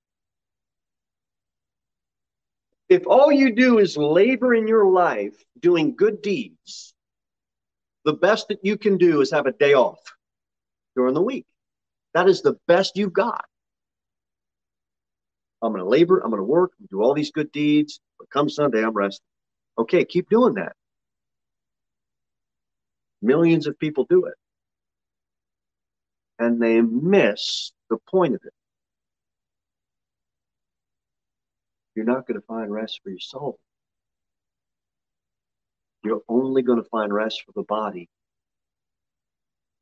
If 2.89 3.07
all 3.07 3.30
you 3.30 3.55
do 3.55 3.78
is 3.78 3.97
labor 3.97 4.55
in 4.55 4.66
your 4.66 4.86
life 4.91 5.34
doing 5.61 5.95
good 5.95 6.22
deeds, 6.22 6.95
the 8.05 8.14
best 8.14 8.49
that 8.49 8.61
you 8.62 8.78
can 8.78 8.97
do 8.97 9.20
is 9.20 9.30
have 9.30 9.47
a 9.47 9.53
day 9.53 9.74
off 9.74 10.01
during 10.97 11.14
the 11.14 11.22
week. 11.22 11.45
That 12.14 12.28
is 12.28 12.41
the 12.41 12.57
best 12.66 12.97
you've 12.97 13.12
got. 13.12 13.45
I'm 15.61 15.72
going 15.72 15.84
to 15.84 15.89
labor. 15.89 16.20
I'm 16.20 16.30
going 16.30 16.41
to 16.41 16.45
work. 16.45 16.72
do 16.91 17.03
all 17.03 17.14
these 17.14 17.30
good 17.30 17.53
deeds. 17.53 18.01
But 18.18 18.30
come 18.30 18.49
Sunday, 18.49 18.82
I'm 18.82 18.93
resting. 18.93 19.24
Okay, 19.76 20.05
keep 20.05 20.30
doing 20.30 20.55
that. 20.55 20.72
Millions 23.20 23.66
of 23.66 23.78
people 23.78 24.07
do 24.09 24.26
it. 24.26 24.34
And 26.39 26.62
they 26.62 26.80
miss 26.80 27.72
the 27.91 27.99
point 28.09 28.34
of 28.34 28.41
it. 28.45 28.53
You're 31.99 32.07
not 32.07 32.28
going 32.28 32.40
to 32.40 32.46
find 32.46 32.70
rest 32.70 33.01
for 33.03 33.11
your 33.11 33.18
soul. 33.18 33.59
You're 36.05 36.22
only 36.28 36.62
going 36.62 36.80
to 36.80 36.88
find 36.88 37.12
rest 37.12 37.42
for 37.44 37.51
the 37.57 37.64
body. 37.64 38.09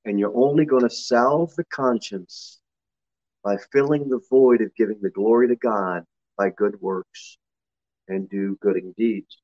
And 0.07 0.19
you're 0.19 0.35
only 0.35 0.64
going 0.64 0.85
to 0.85 0.89
salve 0.89 1.55
the 1.57 1.64
conscience 1.64 2.62
by 3.45 3.59
filling 3.71 4.09
the 4.09 4.23
void 4.31 4.62
of 4.62 4.75
giving 4.77 4.99
the 5.03 5.11
glory 5.11 5.49
to 5.49 5.57
God 5.57 6.05
by 6.39 6.49
good 6.49 6.81
works 6.81 7.37
and 8.09 8.31
do 8.31 8.57
good 8.62 8.81
deeds. 8.97 9.37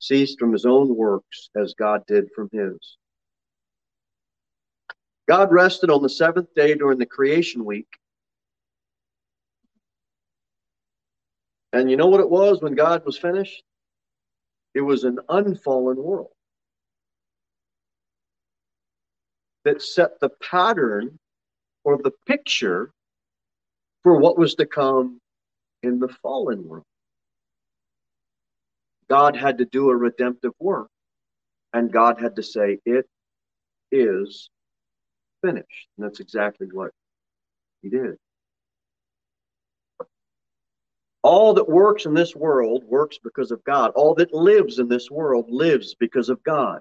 Ceased 0.00 0.38
from 0.38 0.52
his 0.52 0.66
own 0.66 0.94
works 0.94 1.48
as 1.56 1.72
God 1.72 2.02
did 2.06 2.28
from 2.36 2.50
his. 2.52 2.98
God 5.26 5.50
rested 5.50 5.88
on 5.88 6.02
the 6.02 6.10
seventh 6.10 6.52
day 6.54 6.74
during 6.74 6.98
the 6.98 7.06
creation 7.06 7.64
week. 7.64 7.88
And 11.72 11.90
you 11.90 11.96
know 11.96 12.06
what 12.06 12.20
it 12.20 12.28
was 12.30 12.60
when 12.60 12.74
God 12.74 13.04
was 13.04 13.16
finished? 13.16 13.62
It 14.74 14.82
was 14.82 15.04
an 15.04 15.18
unfallen 15.28 15.96
world 15.96 16.30
that 19.64 19.82
set 19.82 20.20
the 20.20 20.28
pattern 20.28 21.18
or 21.84 21.98
the 21.98 22.12
picture 22.26 22.90
for 24.02 24.18
what 24.18 24.38
was 24.38 24.54
to 24.56 24.66
come 24.66 25.20
in 25.82 25.98
the 25.98 26.08
fallen 26.08 26.66
world. 26.66 26.84
God 29.08 29.36
had 29.36 29.58
to 29.58 29.64
do 29.64 29.90
a 29.90 29.96
redemptive 29.96 30.52
work, 30.58 30.88
and 31.72 31.92
God 31.92 32.20
had 32.20 32.36
to 32.36 32.42
say, 32.42 32.78
It 32.84 33.06
is 33.90 34.48
finished. 35.44 35.88
And 35.96 36.06
that's 36.06 36.20
exactly 36.20 36.68
what 36.72 36.92
he 37.82 37.90
did. 37.90 38.16
All 41.22 41.54
that 41.54 41.68
works 41.68 42.04
in 42.04 42.14
this 42.14 42.34
world 42.34 42.82
works 42.84 43.18
because 43.22 43.52
of 43.52 43.62
God. 43.64 43.92
All 43.94 44.14
that 44.16 44.34
lives 44.34 44.78
in 44.78 44.88
this 44.88 45.10
world 45.10 45.46
lives 45.48 45.94
because 45.94 46.28
of 46.28 46.42
God. 46.42 46.80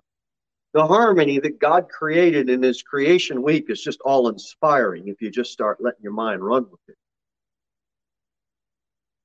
The 0.73 0.85
harmony 0.85 1.37
that 1.39 1.59
God 1.59 1.89
created 1.89 2.49
in 2.49 2.63
his 2.63 2.81
creation 2.81 3.43
week 3.43 3.65
is 3.69 3.81
just 3.81 4.01
all 4.01 4.29
inspiring 4.29 5.07
if 5.07 5.21
you 5.21 5.29
just 5.29 5.51
start 5.51 5.81
letting 5.81 6.01
your 6.01 6.13
mind 6.13 6.43
run 6.43 6.65
with 6.71 6.79
it. 6.87 6.95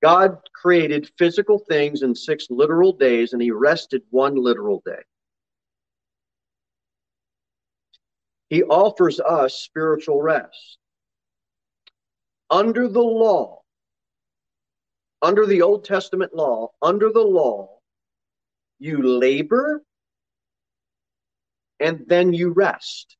God 0.02 0.38
created 0.54 1.10
physical 1.16 1.58
things 1.58 2.02
in 2.02 2.14
six 2.14 2.48
literal 2.50 2.92
days 2.92 3.32
and 3.32 3.40
he 3.40 3.50
rested 3.50 4.02
one 4.10 4.34
literal 4.34 4.82
day. 4.84 5.02
He 8.50 8.62
offers 8.64 9.18
us 9.20 9.54
spiritual 9.54 10.20
rest. 10.20 10.78
Under 12.50 12.86
the 12.86 13.02
law, 13.02 13.62
under 15.22 15.46
the 15.46 15.62
Old 15.62 15.84
Testament 15.84 16.34
law, 16.34 16.72
under 16.82 17.10
the 17.10 17.22
law, 17.22 17.78
you 18.78 19.02
labor 19.02 19.82
and 21.80 22.04
then 22.06 22.32
you 22.32 22.50
rest. 22.50 23.16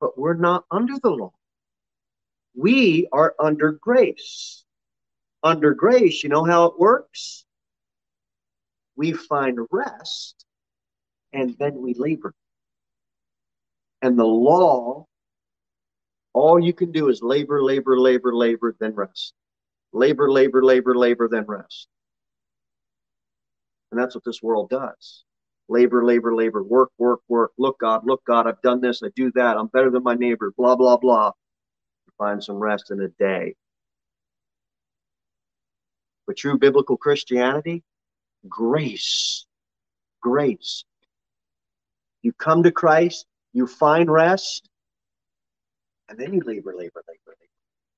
But 0.00 0.18
we're 0.18 0.34
not 0.34 0.64
under 0.70 0.98
the 0.98 1.10
law. 1.10 1.32
We 2.54 3.08
are 3.12 3.34
under 3.38 3.72
grace. 3.72 4.64
Under 5.42 5.74
grace, 5.74 6.22
you 6.22 6.28
know 6.28 6.44
how 6.44 6.66
it 6.66 6.78
works? 6.78 7.44
We 8.96 9.12
find 9.12 9.58
rest 9.70 10.44
and 11.32 11.56
then 11.58 11.80
we 11.80 11.94
labor. 11.94 12.34
And 14.02 14.18
the 14.18 14.24
law, 14.24 15.06
all 16.32 16.60
you 16.60 16.72
can 16.72 16.92
do 16.92 17.08
is 17.08 17.22
labor, 17.22 17.62
labor, 17.62 17.98
labor, 17.98 18.34
labor, 18.34 18.74
then 18.78 18.94
rest. 18.94 19.34
Labor, 19.92 20.30
labor, 20.30 20.64
labor, 20.64 20.94
labor, 20.96 21.28
then 21.28 21.44
rest. 21.46 21.88
And 23.90 24.00
that's 24.00 24.14
what 24.14 24.24
this 24.24 24.42
world 24.42 24.68
does. 24.70 25.24
Labor, 25.68 26.04
labor, 26.04 26.34
labor, 26.34 26.62
work, 26.62 26.90
work, 26.98 27.20
work. 27.28 27.52
Look, 27.58 27.78
God, 27.80 28.02
look, 28.04 28.22
God, 28.26 28.46
I've 28.46 28.60
done 28.62 28.80
this, 28.80 29.02
I 29.02 29.08
do 29.16 29.32
that, 29.34 29.56
I'm 29.56 29.68
better 29.68 29.90
than 29.90 30.02
my 30.02 30.14
neighbor, 30.14 30.52
blah, 30.56 30.76
blah, 30.76 30.96
blah. 30.96 31.32
Find 32.18 32.42
some 32.42 32.56
rest 32.56 32.90
in 32.90 33.00
a 33.00 33.08
day. 33.08 33.54
But 36.26 36.36
true 36.36 36.58
biblical 36.58 36.96
Christianity, 36.96 37.82
grace. 38.48 39.46
Grace. 40.22 40.84
You 42.22 42.32
come 42.32 42.62
to 42.64 42.72
Christ, 42.72 43.26
you 43.52 43.66
find 43.66 44.10
rest, 44.10 44.68
and 46.08 46.18
then 46.18 46.32
you 46.32 46.40
labor, 46.40 46.72
labor, 46.76 47.02
labor, 47.08 47.20
labor. 47.28 47.50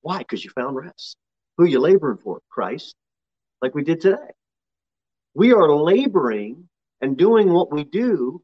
Why? 0.03 0.19
Because 0.19 0.45
you 0.45 0.51
found 0.51 0.77
rest. 0.77 1.17
Who 1.59 1.67
you 1.67 1.81
laboring 1.81 2.19
for? 2.19 2.41
Christ, 2.49 2.95
like 3.61 3.75
we 3.75 3.83
did 3.83 4.01
today. 4.01 4.33
We 5.35 5.53
are 5.53 5.71
laboring 5.71 6.69
and 7.01 7.17
doing 7.17 7.53
what 7.53 7.73
we 7.73 7.85
do 7.85 8.43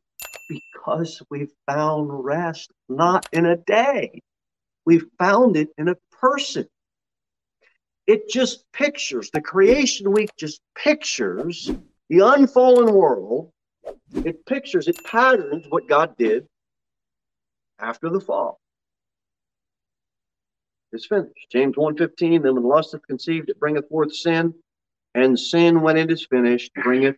because 0.48 1.22
we've 1.30 1.52
found 1.66 2.10
rest 2.24 2.70
not 2.88 3.28
in 3.32 3.46
a 3.46 3.56
day. 3.56 4.20
We've 4.84 5.06
found 5.18 5.56
it 5.56 5.68
in 5.78 5.88
a 5.88 5.96
person. 6.20 6.66
It 8.06 8.28
just 8.28 8.64
pictures, 8.72 9.30
the 9.32 9.40
creation 9.40 10.12
week 10.12 10.30
just 10.36 10.60
pictures 10.74 11.70
the 12.10 12.18
unfallen 12.18 12.92
world. 12.92 13.52
It 14.12 14.44
pictures, 14.44 14.88
it 14.88 15.02
patterns 15.04 15.66
what 15.68 15.88
God 15.88 16.16
did 16.18 16.46
after 17.78 18.10
the 18.10 18.20
fall. 18.20 18.60
It's 20.94 21.06
finished. 21.06 21.50
James 21.50 21.74
1.15, 21.74 22.44
then 22.44 22.54
when 22.54 22.62
lust 22.62 22.94
is 22.94 23.00
conceived, 23.08 23.50
it 23.50 23.58
bringeth 23.58 23.88
forth 23.88 24.14
sin, 24.14 24.54
and 25.16 25.38
sin, 25.38 25.80
when 25.80 25.96
it 25.96 26.08
is 26.08 26.24
finished, 26.24 26.72
bringeth 26.74 27.16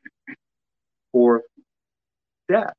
forth 1.13 1.43
death. 2.49 2.73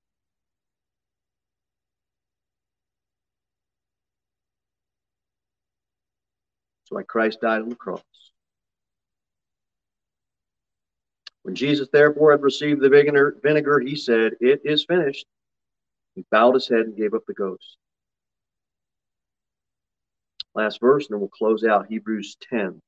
That's 6.82 6.90
why 6.90 7.04
Christ 7.04 7.42
died 7.42 7.62
on 7.62 7.70
the 7.70 7.76
cross. 7.76 8.02
When 11.44 11.54
Jesus 11.54 11.88
therefore 11.94 12.32
had 12.32 12.42
received 12.42 12.82
the 12.82 12.90
vinegar, 13.44 13.80
he 13.82 13.96
said, 13.96 14.34
It 14.42 14.62
is 14.66 14.84
finished. 14.84 15.28
He 16.16 16.26
bowed 16.32 16.56
his 16.56 16.68
head 16.68 16.82
and 16.82 16.98
gave 16.98 17.14
up 17.14 17.26
the 17.28 17.36
ghost. 17.36 17.78
Last 20.58 20.80
verse, 20.82 21.06
and 21.06 21.14
then 21.14 21.20
we'll 21.20 21.30
close 21.30 21.64
out 21.64 21.86
Hebrews 21.88 22.36
10. 22.50 22.82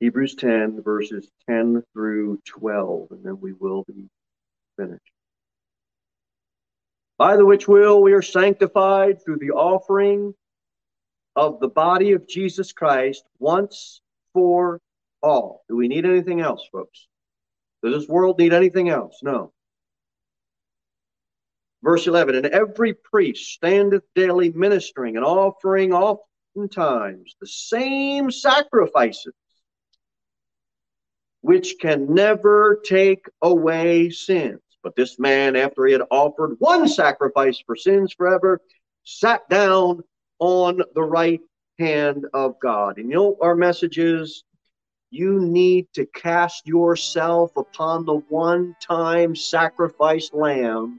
Hebrews 0.00 0.34
10, 0.34 0.82
verses 0.82 1.30
10 1.48 1.84
through 1.92 2.40
12, 2.46 3.12
and 3.12 3.24
then 3.24 3.38
we 3.40 3.52
will 3.52 3.84
be 3.84 4.08
finished. 4.76 5.00
By 7.16 7.36
the 7.36 7.46
which 7.46 7.68
will 7.68 8.02
we 8.02 8.12
are 8.14 8.20
sanctified 8.20 9.24
through 9.24 9.38
the 9.38 9.52
offering 9.52 10.34
of 11.36 11.60
the 11.60 11.68
body 11.68 12.10
of 12.10 12.26
Jesus 12.26 12.72
Christ 12.72 13.22
once 13.38 14.00
for 14.32 14.80
all. 15.22 15.62
Do 15.68 15.76
we 15.76 15.86
need 15.86 16.06
anything 16.06 16.40
else, 16.40 16.68
folks? 16.72 17.06
Does 17.84 17.94
this 17.94 18.08
world 18.08 18.40
need 18.40 18.52
anything 18.52 18.88
else? 18.88 19.20
No. 19.22 19.52
Verse 21.84 22.06
11, 22.06 22.34
and 22.34 22.46
every 22.46 22.94
priest 22.94 23.52
standeth 23.52 24.04
daily 24.14 24.50
ministering 24.52 25.16
and 25.16 25.24
offering 25.24 25.92
oftentimes 25.92 27.36
the 27.42 27.46
same 27.46 28.30
sacrifices, 28.30 29.34
which 31.42 31.74
can 31.78 32.14
never 32.14 32.80
take 32.86 33.26
away 33.42 34.08
sins. 34.08 34.62
But 34.82 34.96
this 34.96 35.18
man, 35.18 35.56
after 35.56 35.84
he 35.84 35.92
had 35.92 36.00
offered 36.10 36.56
one 36.58 36.88
sacrifice 36.88 37.62
for 37.66 37.76
sins 37.76 38.14
forever, 38.14 38.62
sat 39.02 39.46
down 39.50 40.02
on 40.38 40.80
the 40.94 41.02
right 41.02 41.42
hand 41.78 42.24
of 42.32 42.58
God. 42.60 42.96
And 42.96 43.10
you 43.10 43.16
know 43.16 43.36
our 43.42 43.54
message 43.54 43.98
is 43.98 44.42
you 45.10 45.38
need 45.38 45.88
to 45.92 46.06
cast 46.06 46.66
yourself 46.66 47.54
upon 47.58 48.06
the 48.06 48.22
one 48.30 48.74
time 48.80 49.36
sacrifice 49.36 50.30
lamb 50.32 50.98